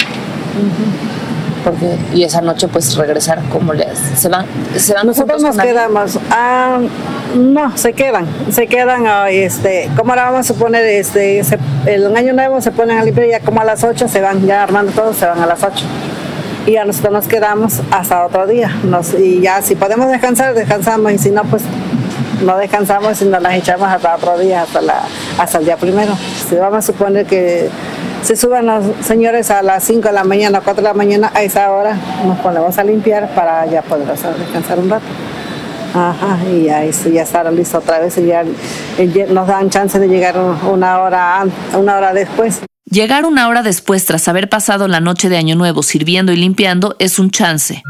Porque, 1.65 1.97
y 2.13 2.25
esa 2.25 2.43
noche 2.43 2.69
pues 2.69 2.95
regresar 2.97 3.41
como 3.51 3.73
les 3.73 3.99
se 3.99 4.29
van 4.29 4.47
se 4.77 4.93
van 4.93 5.07
nosotros 5.07 5.43
nos 5.43 5.57
quedamos. 5.57 6.19
Ah, 6.31 6.79
no 7.35 7.77
se 7.77 7.93
quedan 7.95 8.27
se 8.51 8.67
quedan 8.67 9.07
ah, 9.07 9.31
este 9.31 9.91
como 9.97 10.13
ahora 10.13 10.31
vamos 10.31 10.41
a 10.41 10.55
suponer 10.55 10.85
este 10.85 11.43
el 11.87 12.15
año 12.17 12.33
nuevo 12.33 12.61
se 12.61 12.71
ponen 12.71 12.99
a 12.99 13.05
limpiar 13.05 13.29
ya 13.29 13.41
como 13.41 13.61
a 13.61 13.65
las 13.65 13.83
8 13.83 14.07
se 14.09 14.21
van 14.21 14.47
ya 14.47 14.63
armando 14.63 14.93
todo 14.93 15.13
se 15.15 15.27
van 15.27 15.41
a 15.41 15.47
las 15.47 15.63
8 15.63 15.85
y 16.67 16.77
a 16.77 16.85
nosotros 16.85 17.13
nos 17.13 17.27
quedamos 17.27 17.81
hasta 17.91 18.25
otro 18.25 18.47
día 18.47 18.71
nos, 18.85 19.15
y 19.15 19.41
ya 19.41 19.63
si 19.63 19.75
podemos 19.75 20.09
descansar 20.11 20.55
descansamos 20.55 21.13
y 21.13 21.19
si 21.19 21.31
no 21.31 21.43
pues 21.45 21.63
no 22.43 22.57
descansamos 22.59 23.21
y 23.23 23.25
nos 23.27 23.43
las 23.43 23.55
echamos 23.55 23.89
hasta 23.89 24.17
otro 24.17 24.39
día, 24.39 24.63
hasta, 24.63 24.81
la, 24.81 25.03
hasta 25.39 25.59
el 25.59 25.65
día 25.65 25.77
primero. 25.77 26.17
Si 26.49 26.55
vamos 26.57 26.79
a 26.79 26.83
suponer 26.83 27.27
que 27.27 27.69
se 28.25 28.37
suban 28.37 28.67
los 28.67 28.85
señores 29.07 29.51
a 29.51 29.63
las 29.63 29.85
5 29.85 30.09
de 30.09 30.15
la 30.15 30.25
mañana, 30.25 30.63
4 30.63 30.83
de 30.83 30.89
la 30.89 30.95
mañana, 30.95 31.31
a 31.35 31.43
esa 31.43 31.71
hora 31.71 31.97
nos 32.27 32.39
ponemos 32.39 32.77
a 32.79 32.83
limpiar 32.83 33.35
para 33.35 33.67
ya 33.67 33.83
poder 33.83 34.07
descansar 34.09 34.79
un 34.79 34.91
rato. 34.91 35.05
Ajá, 35.95 36.39
y 36.51 36.65
ya, 36.65 36.85
ya 36.85 37.23
estar 37.23 37.53
listo 37.53 37.79
otra 37.79 38.01
vez 38.01 38.19
y 38.19 38.27
ya, 38.27 38.43
nos 39.29 39.47
dan 39.47 39.71
chance 39.71 39.99
de 39.99 40.09
llegar 40.09 40.37
una 40.39 41.01
hora, 41.01 41.45
una 41.79 41.99
hora 41.99 42.13
después. 42.13 42.61
Llegar 42.91 43.27
una 43.27 43.47
hora 43.47 43.63
después 43.63 44.05
tras 44.05 44.27
haber 44.27 44.49
pasado 44.49 44.89
la 44.89 45.01
noche 45.01 45.29
de 45.29 45.37
Año 45.37 45.55
Nuevo 45.55 45.83
sirviendo 45.83 46.33
y 46.33 46.37
limpiando 46.37 46.97
es 46.99 47.19
un 47.19 47.31
chance 47.31 47.83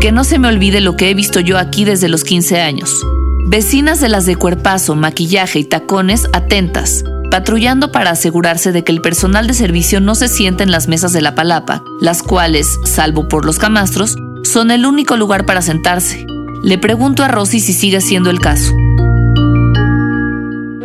que 0.00 0.12
no 0.12 0.22
se 0.22 0.38
me 0.38 0.48
olvide 0.48 0.80
lo 0.80 0.96
que 0.96 1.10
he 1.10 1.14
visto 1.14 1.40
yo 1.40 1.58
aquí 1.58 1.84
desde 1.84 2.08
los 2.08 2.22
15 2.22 2.60
años. 2.60 3.04
Vecinas 3.48 4.00
de 4.00 4.08
las 4.08 4.26
de 4.26 4.36
cuerpazo, 4.36 4.96
maquillaje 4.96 5.60
y 5.60 5.64
tacones 5.64 6.28
atentas, 6.32 7.04
patrullando 7.36 7.92
para 7.92 8.12
asegurarse 8.12 8.72
de 8.72 8.82
que 8.82 8.92
el 8.92 9.02
personal 9.02 9.46
de 9.46 9.52
servicio 9.52 10.00
no 10.00 10.14
se 10.14 10.26
siente 10.26 10.62
en 10.62 10.70
las 10.70 10.88
mesas 10.88 11.12
de 11.12 11.20
la 11.20 11.34
palapa, 11.34 11.82
las 12.00 12.22
cuales, 12.22 12.80
salvo 12.86 13.28
por 13.28 13.44
los 13.44 13.58
camastros, 13.58 14.16
son 14.42 14.70
el 14.70 14.86
único 14.86 15.18
lugar 15.18 15.44
para 15.44 15.60
sentarse. 15.60 16.24
Le 16.62 16.78
pregunto 16.78 17.24
a 17.24 17.28
Rosy 17.28 17.60
si 17.60 17.74
sigue 17.74 18.00
siendo 18.00 18.30
el 18.30 18.40
caso. 18.40 18.72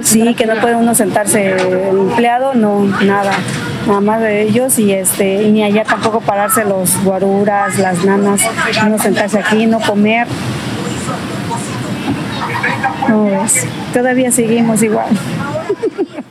Sí, 0.01 0.35
que 0.35 0.45
no 0.45 0.55
puede 0.59 0.75
uno 0.75 0.93
sentarse 0.93 1.55
empleado, 1.89 2.53
no, 2.53 2.83
nada 3.01 3.31
nada 3.87 4.01
más 4.01 4.19
de 4.19 4.41
ellos 4.41 4.77
y 4.77 4.91
este 4.91 5.43
y 5.43 5.51
ni 5.53 5.63
allá 5.63 5.85
tampoco 5.85 6.19
pararse 6.19 6.65
los 6.65 7.01
guaruras, 7.05 7.79
las 7.79 8.03
nanas, 8.03 8.41
no 8.89 8.99
sentarse 8.99 9.39
aquí, 9.39 9.67
no 9.67 9.79
comer. 9.79 10.27
No 13.07 13.45
todavía 13.93 14.31
seguimos 14.33 14.83
igual. 14.83 15.07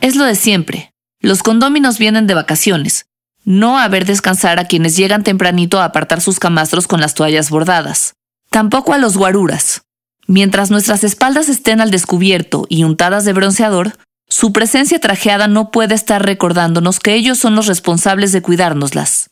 Es 0.01 0.17
lo 0.17 0.25
de 0.25 0.35
siempre. 0.35 0.93
Los 1.21 1.43
condóminos 1.43 1.99
vienen 1.99 2.27
de 2.27 2.35
vacaciones, 2.35 3.07
no 3.45 3.79
a 3.79 3.89
ver 3.89 4.07
descansar 4.07 4.59
a 4.59 4.65
quienes 4.65 4.97
llegan 4.97 5.25
tempranito 5.25 5.79
a 5.79 5.85
apartar 5.85 6.21
sus 6.21 6.39
camastros 6.39 6.87
con 6.87 7.01
las 7.01 7.15
toallas 7.15 7.51
bordadas. 7.51 8.15
Tampoco 8.51 8.95
a 8.95 8.99
los 8.99 9.17
guaruras. 9.17 9.83
Mientras 10.27 10.71
nuestras 10.71 11.05
espaldas 11.05 11.49
estén 11.49 11.81
al 11.81 11.91
descubierto 11.91 12.67
y 12.69 12.85
untadas 12.85 13.25
de 13.25 13.33
bronceador, 13.33 13.99
su 14.29 14.53
presencia 14.53 15.01
trajeada 15.01 15.49
no 15.49 15.71
puede 15.71 15.95
estar 15.95 16.25
recordándonos 16.25 17.01
que 17.01 17.15
ellos 17.15 17.39
son 17.39 17.55
los 17.55 17.67
responsables 17.67 18.33
de 18.33 18.41
cuidárnoslas. 18.41 19.30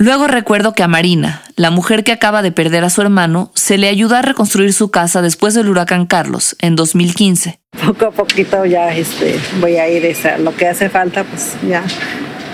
Luego 0.00 0.28
recuerdo 0.28 0.74
que 0.74 0.84
a 0.84 0.88
Marina, 0.88 1.42
la 1.56 1.72
mujer 1.72 2.04
que 2.04 2.12
acaba 2.12 2.40
de 2.40 2.52
perder 2.52 2.84
a 2.84 2.90
su 2.90 3.02
hermano, 3.02 3.50
se 3.54 3.78
le 3.78 3.88
ayudó 3.88 4.14
a 4.14 4.22
reconstruir 4.22 4.72
su 4.72 4.92
casa 4.92 5.22
después 5.22 5.54
del 5.54 5.68
huracán 5.68 6.06
Carlos 6.06 6.54
en 6.60 6.76
2015. 6.76 7.58
Poco 7.84 8.06
a 8.06 8.10
poquito 8.12 8.64
ya 8.64 8.94
este, 8.94 9.36
voy 9.60 9.74
a 9.74 9.88
ir, 9.88 10.16
a 10.24 10.38
lo 10.38 10.54
que 10.54 10.68
hace 10.68 10.88
falta, 10.88 11.24
pues 11.24 11.56
ya, 11.68 11.82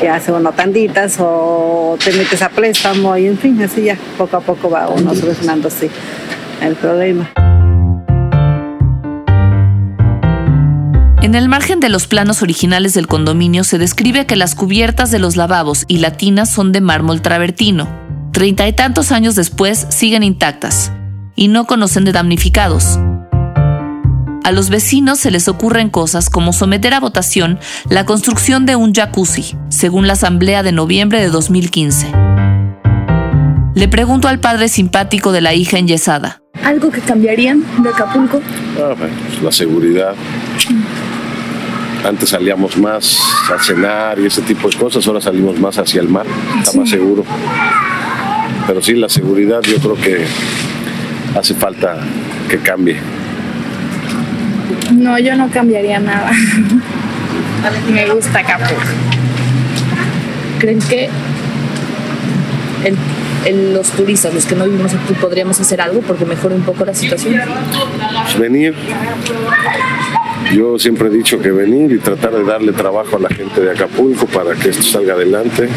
que 0.00 0.08
hace 0.08 0.32
uno 0.32 0.52
tanditas 0.52 1.16
o 1.20 1.98
te 2.02 2.14
metes 2.14 2.40
a 2.40 2.48
préstamo 2.48 3.14
y 3.18 3.26
en 3.26 3.36
fin, 3.36 3.62
así 3.62 3.82
ya, 3.82 3.98
poco 4.16 4.38
a 4.38 4.40
poco 4.40 4.70
va 4.70 4.88
uno 4.88 5.14
solucionando 5.14 5.68
así 5.68 5.90
el 6.62 6.76
problema. 6.76 7.30
En 11.24 11.34
el 11.34 11.48
margen 11.48 11.80
de 11.80 11.88
los 11.88 12.06
planos 12.06 12.42
originales 12.42 12.92
del 12.92 13.06
condominio 13.06 13.64
se 13.64 13.78
describe 13.78 14.26
que 14.26 14.36
las 14.36 14.54
cubiertas 14.54 15.10
de 15.10 15.18
los 15.18 15.36
lavabos 15.36 15.86
y 15.88 15.96
latinas 15.96 16.52
son 16.52 16.70
de 16.70 16.82
mármol 16.82 17.22
travertino. 17.22 17.88
Treinta 18.30 18.68
y 18.68 18.74
tantos 18.74 19.10
años 19.10 19.34
después 19.34 19.86
siguen 19.88 20.22
intactas 20.22 20.92
y 21.34 21.48
no 21.48 21.66
conocen 21.66 22.04
de 22.04 22.12
damnificados. 22.12 22.98
A 24.44 24.52
los 24.52 24.68
vecinos 24.68 25.18
se 25.18 25.30
les 25.30 25.48
ocurren 25.48 25.88
cosas 25.88 26.28
como 26.28 26.52
someter 26.52 26.92
a 26.92 27.00
votación 27.00 27.58
la 27.88 28.04
construcción 28.04 28.66
de 28.66 28.76
un 28.76 28.92
jacuzzi, 28.92 29.56
según 29.70 30.06
la 30.06 30.12
asamblea 30.12 30.62
de 30.62 30.72
noviembre 30.72 31.22
de 31.22 31.28
2015. 31.30 32.12
Le 33.74 33.88
pregunto 33.88 34.28
al 34.28 34.40
padre 34.40 34.68
simpático 34.68 35.32
de 35.32 35.40
la 35.40 35.54
hija 35.54 35.78
enyesada. 35.78 36.42
¿Algo 36.62 36.90
que 36.90 37.00
cambiarían 37.00 37.64
de 37.82 37.88
Acapulco? 37.88 38.42
Ah, 38.78 38.94
la 39.42 39.50
seguridad. 39.50 40.14
Antes 42.04 42.28
salíamos 42.28 42.76
más 42.76 43.18
a 43.50 43.62
cenar 43.62 44.18
y 44.18 44.26
ese 44.26 44.42
tipo 44.42 44.68
de 44.68 44.76
cosas, 44.76 45.06
ahora 45.06 45.22
salimos 45.22 45.58
más 45.58 45.78
hacia 45.78 46.02
el 46.02 46.08
mar, 46.08 46.26
está 46.58 46.78
más 46.78 46.90
seguro. 46.90 47.24
Pero 48.66 48.82
sí, 48.82 48.94
la 48.94 49.08
seguridad 49.08 49.62
yo 49.62 49.78
creo 49.78 49.94
que 49.94 50.24
hace 51.34 51.54
falta 51.54 51.96
que 52.48 52.58
cambie. 52.58 52.96
No, 54.92 55.18
yo 55.18 55.34
no 55.34 55.48
cambiaría 55.48 55.98
nada. 55.98 56.30
Me 57.90 58.06
gusta 58.10 58.40
Acapulco. 58.40 58.82
¿Creen 60.58 60.80
que 60.80 61.08
los 63.72 63.90
turistas, 63.90 64.34
los 64.34 64.44
que 64.44 64.54
no 64.54 64.64
vivimos 64.64 64.92
aquí, 64.92 65.14
podríamos 65.14 65.58
hacer 65.60 65.80
algo 65.80 66.00
porque 66.00 66.26
mejore 66.26 66.54
un 66.54 66.62
poco 66.62 66.84
la 66.84 66.94
situación? 66.94 67.40
Pues 68.24 68.38
venir, 68.38 68.74
yo 70.54 70.78
siempre 70.78 71.08
he 71.08 71.10
dicho 71.10 71.40
que 71.40 71.50
venir 71.50 71.90
y 71.90 71.98
tratar 71.98 72.32
de 72.32 72.44
darle 72.44 72.72
trabajo 72.72 73.16
a 73.16 73.18
la 73.18 73.28
gente 73.28 73.60
de 73.60 73.72
Acapulco 73.72 74.26
para 74.26 74.54
que 74.54 74.68
esto 74.68 74.84
salga 74.84 75.14
adelante. 75.14 75.68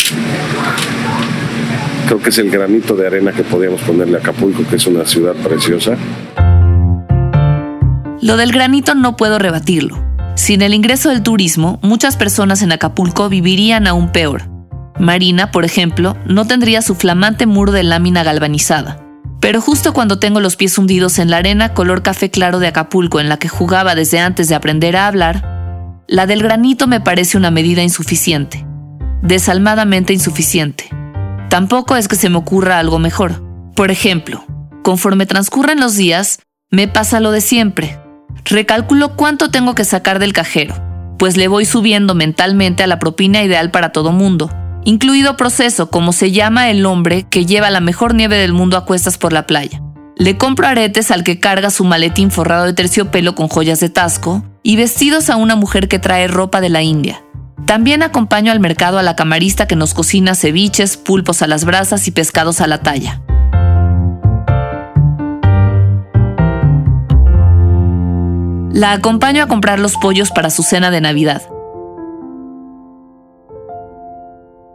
Creo 2.05 2.19
que 2.21 2.29
es 2.29 2.37
el 2.37 2.51
granito 2.51 2.95
de 2.95 3.07
arena 3.07 3.31
que 3.31 3.43
podíamos 3.43 3.81
ponerle 3.81 4.17
a 4.17 4.19
Acapulco, 4.19 4.63
que 4.69 4.75
es 4.75 4.85
una 4.85 5.03
ciudad 5.05 5.33
preciosa. 5.35 5.97
Lo 8.21 8.37
del 8.37 8.51
granito 8.51 8.93
no 8.93 9.17
puedo 9.17 9.39
rebatirlo. 9.39 9.97
Sin 10.35 10.61
el 10.61 10.75
ingreso 10.75 11.09
del 11.09 11.23
turismo, 11.23 11.79
muchas 11.81 12.15
personas 12.15 12.61
en 12.61 12.71
Acapulco 12.71 13.29
vivirían 13.29 13.87
aún 13.87 14.11
peor. 14.11 14.43
Marina, 14.99 15.51
por 15.51 15.65
ejemplo, 15.65 16.15
no 16.27 16.45
tendría 16.45 16.83
su 16.83 16.93
flamante 16.93 17.47
muro 17.47 17.71
de 17.71 17.83
lámina 17.83 18.23
galvanizada. 18.23 19.06
Pero 19.39 19.61
justo 19.61 19.93
cuando 19.93 20.19
tengo 20.19 20.39
los 20.39 20.55
pies 20.55 20.77
hundidos 20.77 21.19
en 21.19 21.29
la 21.29 21.37
arena 21.37 21.73
color 21.73 22.01
café 22.01 22.29
claro 22.29 22.59
de 22.59 22.67
Acapulco 22.67 23.19
en 23.19 23.29
la 23.29 23.37
que 23.37 23.49
jugaba 23.49 23.95
desde 23.95 24.19
antes 24.19 24.49
de 24.49 24.55
aprender 24.55 24.97
a 24.97 25.07
hablar, 25.07 26.03
la 26.07 26.25
del 26.25 26.43
granito 26.43 26.87
me 26.87 27.01
parece 27.01 27.37
una 27.37 27.51
medida 27.51 27.83
insuficiente, 27.83 28.65
desalmadamente 29.21 30.13
insuficiente. 30.13 30.89
Tampoco 31.49 31.95
es 31.95 32.07
que 32.07 32.15
se 32.15 32.29
me 32.29 32.37
ocurra 32.37 32.79
algo 32.79 32.99
mejor. 32.99 33.43
Por 33.75 33.91
ejemplo, 33.91 34.45
conforme 34.83 35.25
transcurren 35.25 35.79
los 35.79 35.95
días, 35.95 36.39
me 36.71 36.87
pasa 36.87 37.19
lo 37.19 37.31
de 37.31 37.41
siempre, 37.41 37.99
Recalculo 38.49 39.17
cuánto 39.17 39.51
tengo 39.51 39.75
que 39.75 39.83
sacar 39.83 40.19
del 40.19 40.31
cajero, 40.31 40.75
pues 41.19 41.35
le 41.35 41.49
voy 41.49 41.65
subiendo 41.65 42.15
mentalmente 42.15 42.81
a 42.81 42.87
la 42.87 42.97
propina 42.97 43.43
ideal 43.43 43.71
para 43.71 43.91
todo 43.91 44.13
mundo, 44.13 44.49
incluido 44.87 45.35
proceso 45.35 45.89
como 45.89 46.13
se 46.13 46.31
llama 46.31 46.69
el 46.69 46.85
hombre 46.85 47.23
que 47.23 47.45
lleva 47.45 47.69
la 47.69 47.81
mejor 47.81 48.15
nieve 48.15 48.37
del 48.37 48.53
mundo 48.53 48.77
a 48.77 48.85
cuestas 48.85 49.17
por 49.17 49.33
la 49.33 49.45
playa. 49.45 49.81
Le 50.15 50.37
compro 50.37 50.65
aretes 50.65 51.11
al 51.11 51.25
que 51.25 51.41
carga 51.41 51.71
su 51.71 51.83
maletín 51.83 52.31
forrado 52.31 52.63
de 52.63 52.71
terciopelo 52.71 53.35
con 53.35 53.49
joyas 53.49 53.81
de 53.81 53.89
tasco 53.89 54.45
y 54.63 54.77
vestidos 54.77 55.29
a 55.29 55.35
una 55.35 55.57
mujer 55.57 55.89
que 55.89 55.99
trae 55.99 56.29
ropa 56.29 56.61
de 56.61 56.69
la 56.69 56.83
India. 56.83 57.21
También 57.65 58.01
acompaño 58.01 58.49
al 58.49 58.61
mercado 58.61 58.97
a 58.97 59.03
la 59.03 59.17
camarista 59.17 59.67
que 59.67 59.75
nos 59.75 59.93
cocina 59.93 60.35
ceviches, 60.35 60.95
pulpos 60.95 61.41
a 61.41 61.47
las 61.47 61.65
brasas 61.65 62.07
y 62.07 62.11
pescados 62.11 62.61
a 62.61 62.67
la 62.67 62.81
talla. 62.81 63.21
La 68.71 68.93
acompaño 68.93 69.43
a 69.43 69.47
comprar 69.47 69.79
los 69.79 69.97
pollos 69.97 70.31
para 70.31 70.49
su 70.49 70.63
cena 70.63 70.91
de 70.91 71.01
Navidad. 71.01 71.41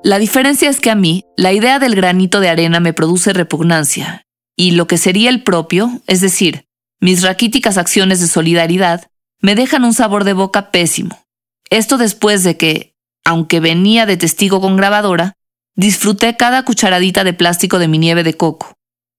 La 0.04 0.18
diferencia 0.18 0.68
es 0.68 0.80
que 0.80 0.90
a 0.90 0.96
mí, 0.96 1.24
la 1.36 1.52
idea 1.52 1.78
del 1.78 1.94
granito 1.94 2.40
de 2.40 2.48
arena 2.48 2.80
me 2.80 2.92
produce 2.92 3.32
repugnancia, 3.32 4.26
y 4.56 4.72
lo 4.72 4.88
que 4.88 4.98
sería 4.98 5.30
el 5.30 5.44
propio, 5.44 6.02
es 6.08 6.20
decir, 6.20 6.66
mis 7.00 7.22
raquíticas 7.22 7.78
acciones 7.78 8.20
de 8.20 8.26
solidaridad, 8.26 9.08
me 9.40 9.54
dejan 9.54 9.84
un 9.84 9.94
sabor 9.94 10.24
de 10.24 10.32
boca 10.32 10.72
pésimo. 10.72 11.24
Esto 11.70 11.98
después 11.98 12.42
de 12.42 12.56
que, 12.56 12.96
aunque 13.24 13.60
venía 13.60 14.04
de 14.04 14.16
testigo 14.16 14.60
con 14.60 14.76
grabadora, 14.76 15.34
disfruté 15.76 16.36
cada 16.36 16.64
cucharadita 16.64 17.22
de 17.22 17.32
plástico 17.32 17.78
de 17.78 17.86
mi 17.86 17.98
nieve 17.98 18.24
de 18.24 18.34
coco. 18.34 18.74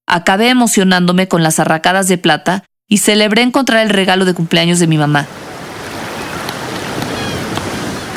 Acabé 0.05 0.49
emocionándome 0.49 1.29
con 1.29 1.43
las 1.43 1.59
arracadas 1.59 2.09
de 2.09 2.17
plata 2.17 2.65
y 2.89 2.97
celebré 2.97 3.41
encontrar 3.41 3.83
el 3.83 3.89
regalo 3.89 4.25
de 4.25 4.33
cumpleaños 4.33 4.79
de 4.79 4.87
mi 4.87 4.97
mamá. 4.97 5.27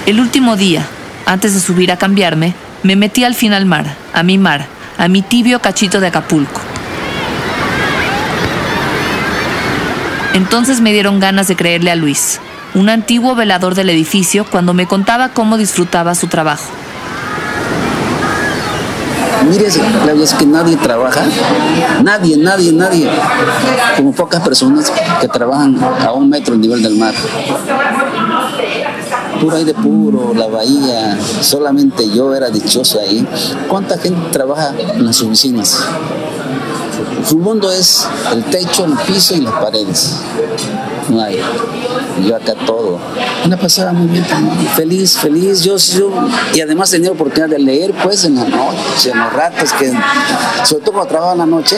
El 0.07 0.21
último 0.21 0.57
día, 0.57 0.89
antes 1.27 1.55
de 1.55 1.61
subir 1.61 1.93
a 1.93 1.99
cambiarme, 1.99 2.55
me 2.83 2.97
metí 2.97 3.25
al 3.25 3.35
fin 3.35 3.53
al 3.53 3.67
mar, 3.67 3.97
a 4.15 4.23
mi 4.23 4.39
mar, 4.39 4.67
a 4.97 5.09
mi 5.09 5.23
tibio 5.23 5.61
cachito 5.61 6.01
de 6.01 6.07
Acapulco. 6.07 6.61
Entonces 10.33 10.81
me 10.81 10.93
dieron 10.93 11.19
ganas 11.19 11.49
de 11.49 11.57
creerle 11.57 11.91
a 11.91 11.97
Luis, 11.97 12.41
un 12.75 12.89
antiguo 12.89 13.35
velador 13.35 13.75
del 13.75 13.91
edificio, 13.91 14.45
cuando 14.45 14.73
me 14.73 14.87
contaba 14.87 15.31
cómo 15.31 15.57
disfrutaba 15.59 16.15
su 16.15 16.29
trabajo. 16.29 16.71
Mire, 19.49 19.67
Claudia, 19.67 20.25
es 20.25 20.35
que 20.35 20.47
nadie 20.47 20.77
trabaja, 20.77 21.21
nadie, 22.03 22.37
nadie, 22.37 22.73
nadie, 22.73 23.09
como 23.97 24.13
pocas 24.13 24.41
personas 24.43 24.93
que 25.21 25.29
trabajan 25.29 25.79
a 26.05 26.13
un 26.13 26.29
metro 26.29 26.53
del 26.53 26.63
nivel 26.63 26.83
del 26.83 26.97
mar. 26.97 27.15
Puro 29.47 29.65
de 29.65 29.75
puro, 29.75 30.35
la 30.35 30.49
bahía, 30.49 31.17
solamente 31.41 32.11
yo 32.11 32.35
era 32.35 32.51
dichoso 32.51 32.99
ahí. 32.99 33.25
¿Cuánta 33.69 33.97
gente 33.97 34.31
trabaja 34.33 34.75
en 34.77 35.07
las 35.07 35.21
oficinas? 35.21 35.85
Su 37.25 37.39
mundo 37.39 37.71
es 37.71 38.09
el 38.33 38.43
techo, 38.47 38.87
el 38.87 38.95
piso 39.07 39.37
y 39.37 39.43
las 39.43 39.55
paredes. 39.55 40.17
No 41.09 41.21
hay. 41.21 41.41
Yo 42.27 42.35
acá 42.35 42.55
todo. 42.67 42.99
Una 43.45 43.57
pasaba 43.57 43.93
muy 43.93 44.09
bien 44.09 44.25
Feliz, 44.75 45.17
feliz. 45.17 45.63
Yo, 45.63 45.77
yo, 45.77 46.11
y 46.53 46.61
además 46.61 46.91
tenía 46.91 47.13
oportunidad 47.13 47.49
de 47.49 47.61
leer 47.61 47.95
pues 48.03 48.25
en 48.25 48.35
la 48.35 48.45
noche, 48.45 49.13
en 49.13 49.19
los 49.19 49.33
ratos, 49.33 49.73
que, 49.75 49.93
sobre 50.65 50.83
todo 50.83 50.95
cuando 50.95 51.09
trabajaba 51.09 51.33
en 51.35 51.39
la 51.39 51.47
noche, 51.47 51.77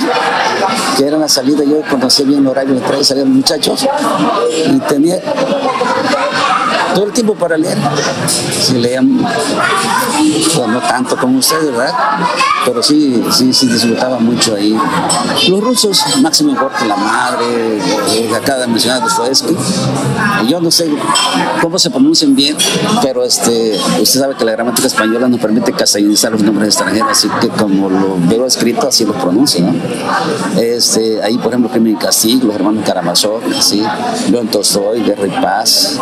que 0.97 1.07
era 1.07 1.19
la 1.19 1.29
salida, 1.29 1.65
yo 1.65 1.83
conocía 1.91 2.25
bien 2.25 2.41
el 2.41 2.47
horario 2.47 2.77
de 2.77 2.81
traer 2.81 3.05
salían 3.05 3.29
los 3.29 3.37
muchachos 3.37 3.87
y 4.67 4.79
tenía 4.81 5.21
todo 6.95 7.07
el 7.07 7.13
tiempo 7.13 7.35
para 7.35 7.57
leer. 7.57 7.79
Si 8.61 8.75
leían, 8.75 9.19
pues 10.55 10.69
no 10.69 10.81
tanto 10.81 11.17
como 11.17 11.39
ustedes, 11.39 11.71
¿verdad? 11.71 11.95
Pero 12.65 12.83
sí, 12.83 13.23
sí, 13.31 13.53
sí 13.53 13.67
disfrutaba 13.67 14.19
mucho 14.19 14.55
ahí. 14.55 14.77
Los 15.49 15.61
rusos, 15.61 16.05
Máximo 16.21 16.55
Gorky, 16.55 16.87
la 16.87 16.97
madre, 16.97 17.79
eh, 18.13 18.31
acaba 18.35 18.61
de 18.61 18.67
mencionar 18.67 19.03
Dostoevsky. 19.03 19.57
Yo 20.49 20.61
no 20.61 20.71
sé 20.71 20.89
cómo 21.61 21.79
se 21.79 21.91
pronuncian 21.91 22.35
bien, 22.35 22.57
pero 23.03 23.25
este, 23.25 23.79
usted 24.01 24.21
sabe 24.21 24.35
que 24.35 24.45
la 24.45 24.53
gramática 24.53 24.87
española 24.87 25.29
nos 25.29 25.41
permite 25.41 25.73
castellanizar 25.73 26.33
los 26.33 26.43
nombres 26.43 26.69
extranjeros, 26.69 27.11
así 27.11 27.29
que 27.41 27.49
como 27.49 27.89
lo 27.89 28.17
veo 28.29 28.47
escrito, 28.47 28.89
así 28.89 29.05
lo 29.05 29.15
pronuncio, 29.15 29.65
¿no? 29.65 29.75
Este, 30.61 31.23
ahí, 31.23 31.39
por 31.39 31.49
ejemplo, 31.49 31.71
Crimen 31.71 31.97
Castigo, 31.97 32.47
los 32.47 32.57
hermanos 32.57 32.85
Karamazov, 32.85 33.43
¿sí? 33.61 33.83
León 34.31 34.49
Tolstoy, 34.49 35.03
Guerra 35.03 35.27
y 35.27 35.43
Paz, 35.43 35.99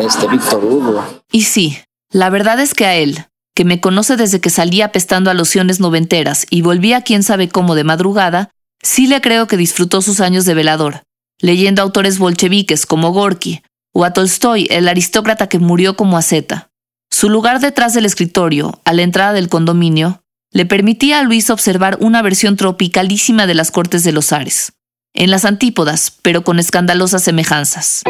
este, 0.00 0.15
Hugo. 0.24 1.04
Y 1.30 1.42
sí, 1.42 1.78
la 2.10 2.30
verdad 2.30 2.60
es 2.60 2.74
que 2.74 2.86
a 2.86 2.94
él, 2.94 3.26
que 3.54 3.64
me 3.64 3.80
conoce 3.80 4.16
desde 4.16 4.40
que 4.40 4.50
salía 4.50 4.86
apestando 4.86 5.30
a 5.30 5.34
lociones 5.34 5.80
noventeras 5.80 6.46
y 6.50 6.62
volvía 6.62 7.02
quién 7.02 7.22
sabe 7.22 7.48
cómo 7.48 7.74
de 7.74 7.84
madrugada, 7.84 8.50
sí 8.82 9.06
le 9.06 9.20
creo 9.20 9.46
que 9.46 9.56
disfrutó 9.56 10.02
sus 10.02 10.20
años 10.20 10.44
de 10.44 10.54
velador, 10.54 11.02
leyendo 11.40 11.82
autores 11.82 12.18
bolcheviques 12.18 12.86
como 12.86 13.12
Gorky, 13.12 13.62
o 13.92 14.04
a 14.04 14.12
Tolstoy, 14.12 14.66
el 14.70 14.88
aristócrata 14.88 15.48
que 15.48 15.58
murió 15.58 15.96
como 15.96 16.18
asceta. 16.18 16.68
Su 17.10 17.30
lugar 17.30 17.60
detrás 17.60 17.94
del 17.94 18.04
escritorio, 18.04 18.80
a 18.84 18.92
la 18.92 19.02
entrada 19.02 19.32
del 19.32 19.48
condominio, 19.48 20.22
le 20.52 20.66
permitía 20.66 21.20
a 21.20 21.22
Luis 21.22 21.50
observar 21.50 21.96
una 22.00 22.22
versión 22.22 22.56
tropicalísima 22.56 23.46
de 23.46 23.54
las 23.54 23.70
Cortes 23.70 24.04
de 24.04 24.12
los 24.12 24.32
Ares, 24.32 24.72
en 25.14 25.30
las 25.30 25.44
antípodas, 25.44 26.12
pero 26.22 26.44
con 26.44 26.58
escandalosas 26.58 27.22
semejanzas. 27.22 28.02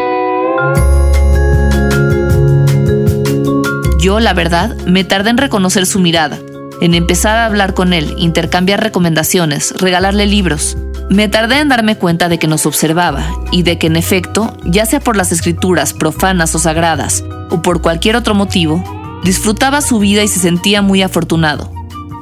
Yo, 3.99 4.21
la 4.21 4.35
verdad, 4.35 4.77
me 4.87 5.05
tardé 5.05 5.31
en 5.31 5.39
reconocer 5.39 5.87
su 5.87 6.01
mirada, 6.01 6.39
en 6.81 6.95
empezar 6.95 7.37
a 7.37 7.47
hablar 7.47 7.73
con 7.75 7.93
él, 7.93 8.15
intercambiar 8.19 8.83
recomendaciones, 8.83 9.73
regalarle 9.79 10.27
libros. 10.27 10.77
Me 11.09 11.29
tardé 11.29 11.61
en 11.61 11.69
darme 11.69 11.97
cuenta 11.97 12.29
de 12.29 12.39
que 12.39 12.47
nos 12.47 12.67
observaba 12.67 13.25
y 13.53 13.63
de 13.63 13.79
que 13.79 13.87
en 13.87 13.97
efecto, 13.97 14.57
ya 14.65 14.85
sea 14.85 15.01
por 15.01 15.17
las 15.17 15.33
escrituras 15.33 15.95
profanas 15.95 16.55
o 16.55 16.59
sagradas, 16.59 17.25
o 17.51 17.63
por 17.63 17.81
cualquier 17.81 18.17
otro 18.17 18.35
motivo, 18.35 18.83
disfrutaba 19.25 19.81
su 19.81 19.99
vida 19.99 20.23
y 20.23 20.29
se 20.29 20.41
sentía 20.41 20.83
muy 20.83 21.03
afortunado. 21.03 21.73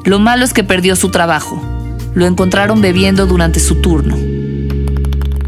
Lo 0.05 0.19
malo 0.19 0.45
es 0.45 0.53
que 0.53 0.65
perdió 0.65 0.97
su 0.97 1.11
trabajo. 1.11 1.61
Lo 2.15 2.27
encontraron 2.27 2.81
bebiendo 2.81 3.27
durante 3.27 3.59
su 3.59 3.81
turno. 3.81 4.17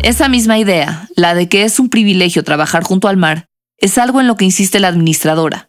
Esa 0.03 0.29
misma 0.29 0.59
idea, 0.59 1.09
la 1.15 1.35
de 1.35 1.49
que 1.49 1.65
es 1.65 1.79
un 1.79 1.89
privilegio 1.89 2.43
trabajar 2.43 2.83
junto 2.83 3.07
al 3.07 3.17
mar, 3.17 3.47
es 3.79 3.99
algo 3.99 4.21
en 4.21 4.27
lo 4.27 4.37
que 4.37 4.45
insiste 4.45 4.81
la 4.81 4.89
administradora. 4.89 5.69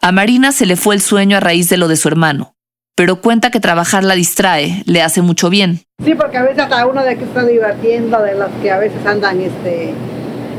A 0.00 0.12
Marina 0.12 0.52
se 0.52 0.64
le 0.64 0.76
fue 0.76 0.94
el 0.94 1.00
sueño 1.00 1.38
a 1.38 1.40
raíz 1.40 1.68
de 1.68 1.76
lo 1.76 1.88
de 1.88 1.96
su 1.96 2.06
hermano, 2.06 2.54
pero 2.96 3.20
cuenta 3.20 3.50
que 3.50 3.58
trabajar 3.58 4.04
la 4.04 4.14
distrae, 4.14 4.84
le 4.86 5.02
hace 5.02 5.22
mucho 5.22 5.50
bien. 5.50 5.80
Sí, 6.04 6.14
porque 6.14 6.36
a 6.36 6.42
veces 6.42 6.60
hasta 6.60 6.86
uno 6.86 7.02
de 7.02 7.16
que 7.16 7.24
está 7.24 7.44
divirtiendo, 7.44 8.22
de 8.22 8.36
los 8.36 8.48
que 8.62 8.70
a 8.70 8.78
veces 8.78 9.04
andan 9.04 9.40
este, 9.40 9.92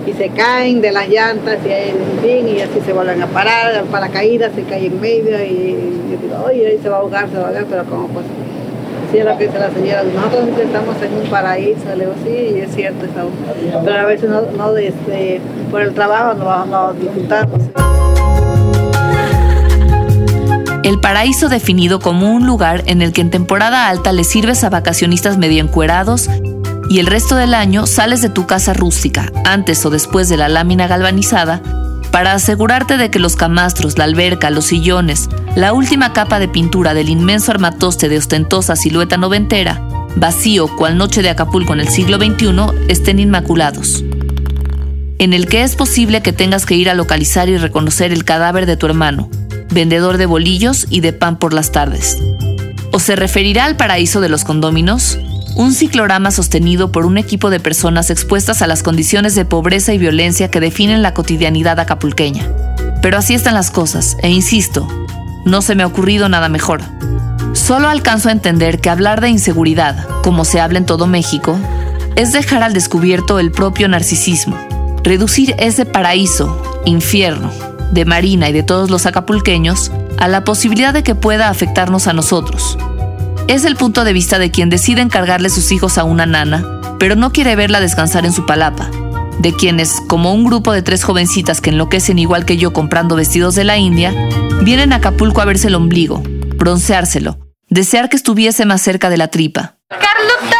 y 0.06 0.12
se 0.12 0.30
caen 0.32 0.82
de 0.82 0.91
las 0.91 1.08
llantas 1.08 1.58
y, 1.65 1.71
en 1.71 2.19
fin, 2.21 2.49
y 2.49 2.60
así 2.60 2.82
se 2.86 2.91
vuelven 2.91 3.23
a 3.23 3.28
parar, 3.28 3.73
el 3.75 3.86
paracaídas 3.86 4.52
se 4.56 4.63
cae 4.63 4.88
en 4.88 4.99
medio 4.99 5.41
y 5.41 5.78
yo 6.12 6.17
digo, 6.21 6.43
oye, 6.45 6.67
ahí 6.67 6.80
se 6.84 6.89
va 6.89 6.97
a 6.97 6.99
ahogar, 6.99 7.30
se 7.30 7.38
va 7.38 7.43
a 7.43 7.47
ahogar, 7.47 7.65
pero 7.69 7.86
como 7.86 8.08
pues, 8.10 8.25
sí 9.10 9.19
es 9.19 9.25
lo 9.25 9.38
que 9.38 9.47
dice 9.47 9.58
la 9.58 9.71
señora, 9.71 10.04
nosotros 10.04 10.49
estamos 10.60 11.02
en 11.02 11.13
un 11.13 11.30
paraíso, 11.30 11.95
le 11.95 12.06
digo, 12.06 12.15
sí, 12.25 12.58
y 12.58 12.60
es 12.60 12.75
cierto, 12.75 13.06
pero 13.86 13.99
a 13.99 14.06
veces 14.06 14.30
no, 14.30 14.41
no 14.41 14.75
este, 14.75 15.39
por 15.71 15.82
el 15.82 15.93
trabajo 15.93 16.34
no, 16.34 16.65
no 16.65 16.91
disfrutamos. 16.91 17.62
El 20.89 20.99
paraíso 20.99 21.49
definido 21.49 21.99
como 21.99 22.34
un 22.34 22.47
lugar 22.47 22.82
en 22.88 23.04
el 23.04 23.13
que 23.13 23.21
en 23.21 23.30
temporada 23.30 23.89
alta 23.89 24.12
le 24.12 24.23
sirves 24.23 24.63
a 24.63 24.71
vacacionistas 24.71 25.38
medio 25.38 25.62
encuerados 25.62 26.28
y 26.89 26.97
el 26.97 27.06
resto 27.06 27.36
del 27.36 27.54
año 27.54 27.86
sales 27.86 28.23
de 28.23 28.30
tu 28.30 28.47
casa 28.47 28.73
rústica, 28.73 29.32
antes 29.45 29.86
o 29.86 29.91
después 29.91 30.30
de 30.30 30.38
la 30.38 30.49
lámina 30.49 30.88
galvanizada, 30.88 31.62
para 32.12 32.34
asegurarte 32.34 32.97
de 32.97 33.12
que 33.12 33.19
los 33.19 33.36
camastros, 33.36 33.99
la 33.99 34.06
alberca, 34.06 34.49
los 34.49 34.65
sillones, 34.65 35.30
la 35.56 35.73
última 35.73 36.12
capa 36.12 36.39
de 36.39 36.47
pintura 36.47 36.95
del 36.95 37.10
inmenso 37.10 37.52
armatoste 37.52 38.10
de 38.10 38.17
ostentosa 38.17 38.75
silueta 38.75 39.15
noventera, 39.15 39.88
vacío 40.15 40.75
cual 40.75 40.97
noche 40.97 41.21
de 41.21 41.30
Acapulco 41.30 41.73
en 41.73 41.82
el 41.82 41.89
siglo 41.89 42.17
XXI, 42.17 42.88
estén 42.88 43.19
inmaculados. 43.19 44.04
en 45.19 45.34
el 45.34 45.45
que 45.45 45.62
es 45.62 45.75
posible 45.75 46.23
que 46.23 46.34
tengas 46.34 46.65
que 46.65 46.75
ir 46.75 46.89
a 46.89 46.95
localizar 46.95 47.47
y 47.47 47.58
reconocer 47.58 48.12
el 48.12 48.23
cadáver 48.23 48.65
de 48.65 48.78
tu 48.78 48.88
hermano, 48.88 49.30
vendedor 49.71 50.17
de 50.17 50.25
bolillos 50.25 50.88
y 50.89 51.01
de 51.01 51.13
pan 51.13 51.38
por 51.38 51.53
las 51.53 51.71
tardes. 51.71 52.17
¿O 52.91 52.99
se 52.99 53.15
referirá 53.15 53.65
al 53.65 53.77
paraíso 53.77 54.21
de 54.21 54.29
los 54.29 54.43
condóminos? 54.43 55.19
Un 55.55 55.73
ciclorama 55.73 56.32
sostenido 56.32 56.91
por 56.91 57.05
un 57.05 57.17
equipo 57.17 57.49
de 57.49 57.60
personas 57.60 58.10
expuestas 58.10 58.62
a 58.62 58.67
las 58.67 58.84
condiciones 58.84 59.36
de 59.36 59.45
pobreza 59.45 59.93
y 59.93 59.97
violencia 59.97 60.49
que 60.49 60.60
definen 60.60 61.01
la 61.01 61.13
cotidianidad 61.13 61.79
acapulqueña. 61.79 62.47
Pero 63.01 63.17
así 63.17 63.34
están 63.34 63.53
las 63.53 63.71
cosas, 63.71 64.17
e 64.21 64.29
insisto, 64.29 64.88
no 65.45 65.62
se 65.62 65.75
me 65.75 65.84
ha 65.84 65.88
ocurrido 65.88 66.29
nada 66.29 66.49
mejor. 66.49 66.82
Solo 67.53 67.89
alcanzo 67.89 68.29
a 68.29 68.32
entender 68.32 68.79
que 68.79 68.89
hablar 68.89 69.21
de 69.21 69.29
inseguridad, 69.29 70.08
como 70.23 70.45
se 70.45 70.60
habla 70.60 70.79
en 70.79 70.86
todo 70.86 71.08
México, 71.08 71.58
es 72.15 72.32
dejar 72.32 72.63
al 72.63 72.73
descubierto 72.73 73.39
el 73.39 73.51
propio 73.51 73.88
narcisismo, 73.88 74.58
reducir 75.03 75.55
ese 75.58 75.86
paraíso, 75.86 76.62
infierno, 76.86 77.51
de 77.91 78.06
Marina 78.06 78.49
y 78.49 78.54
de 78.54 78.63
todos 78.63 78.89
los 78.89 79.06
acapulqueños 79.06 79.91
a 80.17 80.28
la 80.28 80.43
posibilidad 80.43 80.93
de 80.93 81.04
que 81.04 81.15
pueda 81.15 81.49
afectarnos 81.49 82.08
a 82.08 82.13
nosotros. 82.13 82.78
Es 83.47 83.65
el 83.65 83.75
punto 83.75 84.04
de 84.04 84.13
vista 84.13 84.38
de 84.38 84.52
quien 84.52 84.69
decide 84.69 85.02
encargarle 85.02 85.49
sus 85.49 85.71
hijos 85.71 85.97
a 85.97 86.04
una 86.04 86.25
nana, 86.25 86.63
pero 86.99 87.15
no 87.15 87.32
quiere 87.32 87.56
verla 87.56 87.80
descansar 87.80 88.25
en 88.25 88.34
su 88.34 88.45
palapa, 88.45 88.91
de 89.39 89.54
quienes, 89.54 90.02
como 90.08 90.34
un 90.34 90.45
grupo 90.45 90.71
de 90.71 90.82
tres 90.82 91.04
jovencitas 91.04 91.62
que 91.62 91.71
enloquecen 91.71 92.19
igual 92.19 92.45
que 92.45 92.58
yo 92.58 92.73
comprando 92.73 93.15
vestidos 93.15 93.56
de 93.56 93.63
la 93.63 93.78
India, 93.78 94.13
vienen 94.62 94.93
a 94.93 94.97
Acapulco 94.97 95.41
a 95.41 95.45
verse 95.45 95.67
el 95.67 95.75
ombligo, 95.75 96.21
bronceárselo, 96.58 97.39
desear 97.69 98.10
que 98.10 98.17
estuviese 98.17 98.65
más 98.65 98.82
cerca 98.82 99.10
de 99.10 99.17
la 99.17 99.30
tripa. 99.30 99.78
Carlota, 99.89 100.59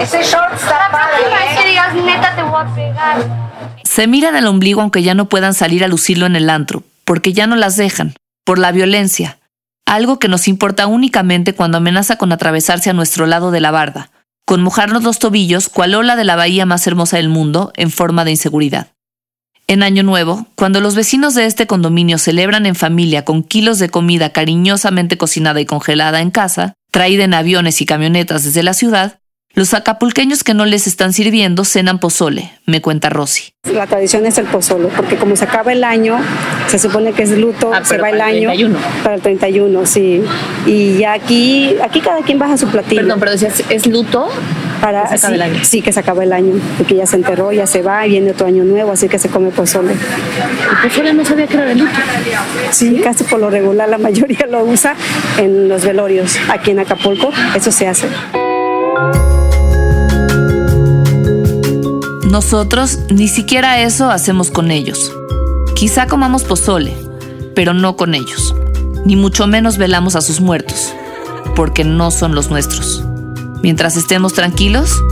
Ese 0.00 0.22
short 0.22 0.54
está 0.54 0.88
padre. 0.92 1.24
¿eh? 1.26 1.60
que 1.60 1.68
digas 1.68 1.94
neta 1.94 2.36
te 2.36 2.42
voy 2.42 2.60
a 2.62 2.74
pegar. 2.74 3.58
Se 3.82 4.06
miran 4.06 4.36
el 4.36 4.46
ombligo 4.46 4.80
aunque 4.80 5.02
ya 5.02 5.14
no 5.14 5.28
puedan 5.28 5.54
salir 5.54 5.82
a 5.82 5.88
lucirlo 5.88 6.26
en 6.26 6.36
el 6.36 6.50
antro, 6.50 6.84
porque 7.04 7.32
ya 7.32 7.46
no 7.46 7.56
las 7.56 7.76
dejan, 7.76 8.14
por 8.44 8.58
la 8.58 8.70
violencia, 8.70 9.38
algo 9.86 10.18
que 10.18 10.28
nos 10.28 10.46
importa 10.46 10.86
únicamente 10.86 11.54
cuando 11.54 11.78
amenaza 11.78 12.16
con 12.16 12.30
atravesarse 12.30 12.90
a 12.90 12.92
nuestro 12.92 13.26
lado 13.26 13.50
de 13.50 13.60
la 13.60 13.70
barda, 13.70 14.10
con 14.44 14.62
mojarnos 14.62 15.02
los 15.02 15.18
tobillos 15.18 15.68
cual 15.68 15.94
ola 15.94 16.14
de 16.14 16.24
la 16.24 16.36
bahía 16.36 16.64
más 16.64 16.86
hermosa 16.86 17.16
del 17.16 17.28
mundo 17.28 17.72
en 17.74 17.90
forma 17.90 18.24
de 18.24 18.30
inseguridad. 18.32 18.88
En 19.66 19.82
Año 19.82 20.02
Nuevo, 20.02 20.46
cuando 20.54 20.80
los 20.80 20.94
vecinos 20.94 21.34
de 21.34 21.44
este 21.44 21.66
condominio 21.66 22.18
celebran 22.18 22.66
en 22.66 22.74
familia 22.74 23.24
con 23.24 23.42
kilos 23.42 23.78
de 23.78 23.90
comida 23.90 24.30
cariñosamente 24.30 25.18
cocinada 25.18 25.60
y 25.60 25.66
congelada 25.66 26.20
en 26.20 26.30
casa, 26.30 26.74
traída 26.90 27.24
en 27.24 27.34
aviones 27.34 27.80
y 27.82 27.86
camionetas 27.86 28.44
desde 28.44 28.62
la 28.62 28.72
ciudad, 28.72 29.17
los 29.54 29.74
acapulqueños 29.74 30.44
que 30.44 30.54
no 30.54 30.66
les 30.66 30.86
están 30.86 31.12
sirviendo 31.12 31.64
cenan 31.64 31.98
pozole, 31.98 32.52
me 32.66 32.80
cuenta 32.80 33.08
Rosy. 33.08 33.52
La 33.72 33.86
tradición 33.86 34.24
es 34.26 34.38
el 34.38 34.46
pozole, 34.46 34.88
porque 34.94 35.16
como 35.16 35.34
se 35.36 35.44
acaba 35.44 35.72
el 35.72 35.82
año, 35.84 36.18
se 36.68 36.78
supone 36.78 37.12
que 37.12 37.22
es 37.24 37.30
luto, 37.30 37.72
Ah, 37.74 37.84
se 37.84 37.98
va 37.98 38.10
el 38.10 38.18
para 38.18 38.30
el 38.30 38.36
año 38.36 38.48
31. 38.50 38.78
para 39.02 39.14
el 39.16 39.20
31, 39.22 39.86
sí. 39.86 40.22
Y 40.66 40.98
ya 40.98 41.14
aquí, 41.14 41.74
aquí 41.82 42.00
cada 42.00 42.20
quien 42.22 42.38
baja 42.38 42.56
su 42.56 42.68
platillo. 42.68 43.00
Perdón, 43.00 43.18
pero 43.20 43.32
decías, 43.32 43.62
¿es 43.68 43.86
luto? 43.86 44.28
Para, 44.80 45.08
que 45.08 45.18
se 45.18 45.26
acabe 45.26 45.28
sí, 45.28 45.34
el 45.34 45.42
año. 45.42 45.64
sí, 45.64 45.82
que 45.82 45.92
se 45.92 46.00
acaba 46.00 46.22
el 46.22 46.32
año, 46.32 46.54
porque 46.76 46.94
ya 46.94 47.06
se 47.06 47.16
enterró, 47.16 47.50
ya 47.50 47.66
se 47.66 47.82
va, 47.82 48.04
viene 48.04 48.30
otro 48.30 48.46
año 48.46 48.62
nuevo, 48.64 48.92
así 48.92 49.08
que 49.08 49.18
se 49.18 49.28
come 49.28 49.50
pozole. 49.50 49.92
El 49.92 50.88
pozole 50.90 51.12
no 51.14 51.24
sabía 51.24 51.46
que 51.48 51.54
era 51.54 51.64
de 51.66 51.74
luto. 51.74 51.90
Sí, 52.70 53.00
casi 53.02 53.24
por 53.24 53.40
lo 53.40 53.50
regular 53.50 53.88
la 53.88 53.98
mayoría 54.08 54.46
lo 54.48 54.62
usa 54.64 54.94
en 55.36 55.68
los 55.68 55.84
velorios. 55.84 56.36
Aquí 56.48 56.70
en 56.70 56.78
Acapulco, 56.78 57.32
eso 57.56 57.72
se 57.72 57.88
hace. 57.88 58.06
Nosotros 62.30 62.98
ni 63.08 63.26
siquiera 63.26 63.80
eso 63.80 64.10
hacemos 64.10 64.50
con 64.50 64.70
ellos. 64.70 65.12
Quizá 65.74 66.06
comamos 66.06 66.44
pozole, 66.44 66.94
pero 67.54 67.72
no 67.72 67.96
con 67.96 68.14
ellos. 68.14 68.54
Ni 69.06 69.16
mucho 69.16 69.46
menos 69.46 69.78
velamos 69.78 70.14
a 70.14 70.20
sus 70.20 70.38
muertos, 70.42 70.92
porque 71.56 71.84
no 71.84 72.10
son 72.10 72.34
los 72.34 72.50
nuestros. 72.50 73.02
Mientras 73.62 73.96
estemos 73.96 74.34
tranquilos, 74.34 75.02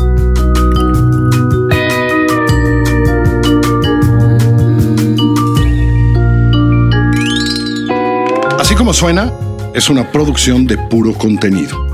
Así 8.59 8.75
como 8.75 8.93
suena, 8.93 9.33
es 9.75 9.89
una 9.89 10.11
producción 10.11 10.67
de 10.67 10.77
puro 10.77 11.15
contenido. 11.15 11.86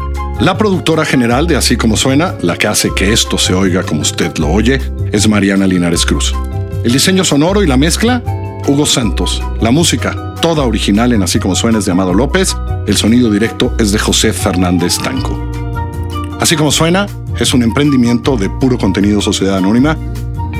La 0.43 0.59
productora 0.59 1.05
general 1.05 1.47
de 1.47 1.55
Así 1.55 1.77
como 1.77 1.97
suena, 1.97 2.35
la 2.43 2.57
que 2.57 2.67
hace 2.67 2.91
que 2.97 3.13
esto 3.13 3.39
se 3.39 3.55
oiga 3.55 3.85
como 3.85 4.03
usted 4.03 4.37
lo 4.39 4.49
oye, 4.49 4.81
es 5.13 5.29
Mariana 5.29 5.69
Linares 5.69 6.05
Cruz. 6.05 6.35
El 6.83 6.91
diseño 6.93 7.23
sonoro 7.23 7.63
y 7.63 7.69
la 7.69 7.77
mezcla, 7.77 8.25
Hugo 8.67 8.85
Santos. 8.85 9.41
La 9.61 9.71
música, 9.71 10.35
toda 10.43 10.65
original 10.65 11.13
en 11.13 11.23
Así 11.23 11.39
como 11.39 11.55
suena 11.55 11.79
es 11.79 11.85
de 11.85 11.93
Amado 11.93 12.13
López. 12.13 12.57
El 12.89 12.97
sonido 12.97 13.31
directo 13.31 13.73
es 13.79 13.93
de 13.93 14.01
José 14.01 14.33
Fernández 14.33 14.99
Tanco. 14.99 15.49
Así 16.41 16.57
como 16.57 16.73
suena, 16.73 17.07
es 17.39 17.55
un 17.55 17.63
emprendimiento 17.63 18.37
de 18.37 18.51
puro 18.51 18.79
contenido 18.79 19.21
Sociedad 19.21 19.59
Anónima, 19.59 19.97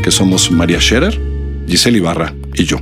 que 0.05 0.13
somos 0.13 0.53
María 0.53 0.79
Scherer, 0.79 1.21
Giselle 1.67 1.99
Ibarra 1.99 2.33
y 2.55 2.67
yo. 2.67 2.79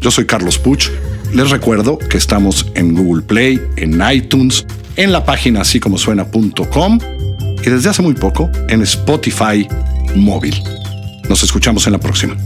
Yo 0.00 0.10
soy 0.10 0.26
Carlos 0.26 0.58
Puch. 0.58 0.90
Les 1.32 1.48
recuerdo 1.50 1.96
que 1.96 2.18
estamos 2.18 2.66
en 2.74 2.96
Google 2.96 3.22
Play, 3.22 3.60
en 3.76 4.02
iTunes, 4.12 4.66
en 5.00 5.12
la 5.12 5.24
página 5.24 5.62
así 5.62 5.80
como 5.80 5.96
suena.com 5.96 6.98
y 7.64 7.70
desde 7.70 7.88
hace 7.88 8.02
muy 8.02 8.14
poco 8.14 8.50
en 8.68 8.82
Spotify 8.82 9.66
móvil. 10.14 10.62
Nos 11.28 11.42
escuchamos 11.42 11.86
en 11.86 11.92
la 11.92 11.98
próxima. 11.98 12.36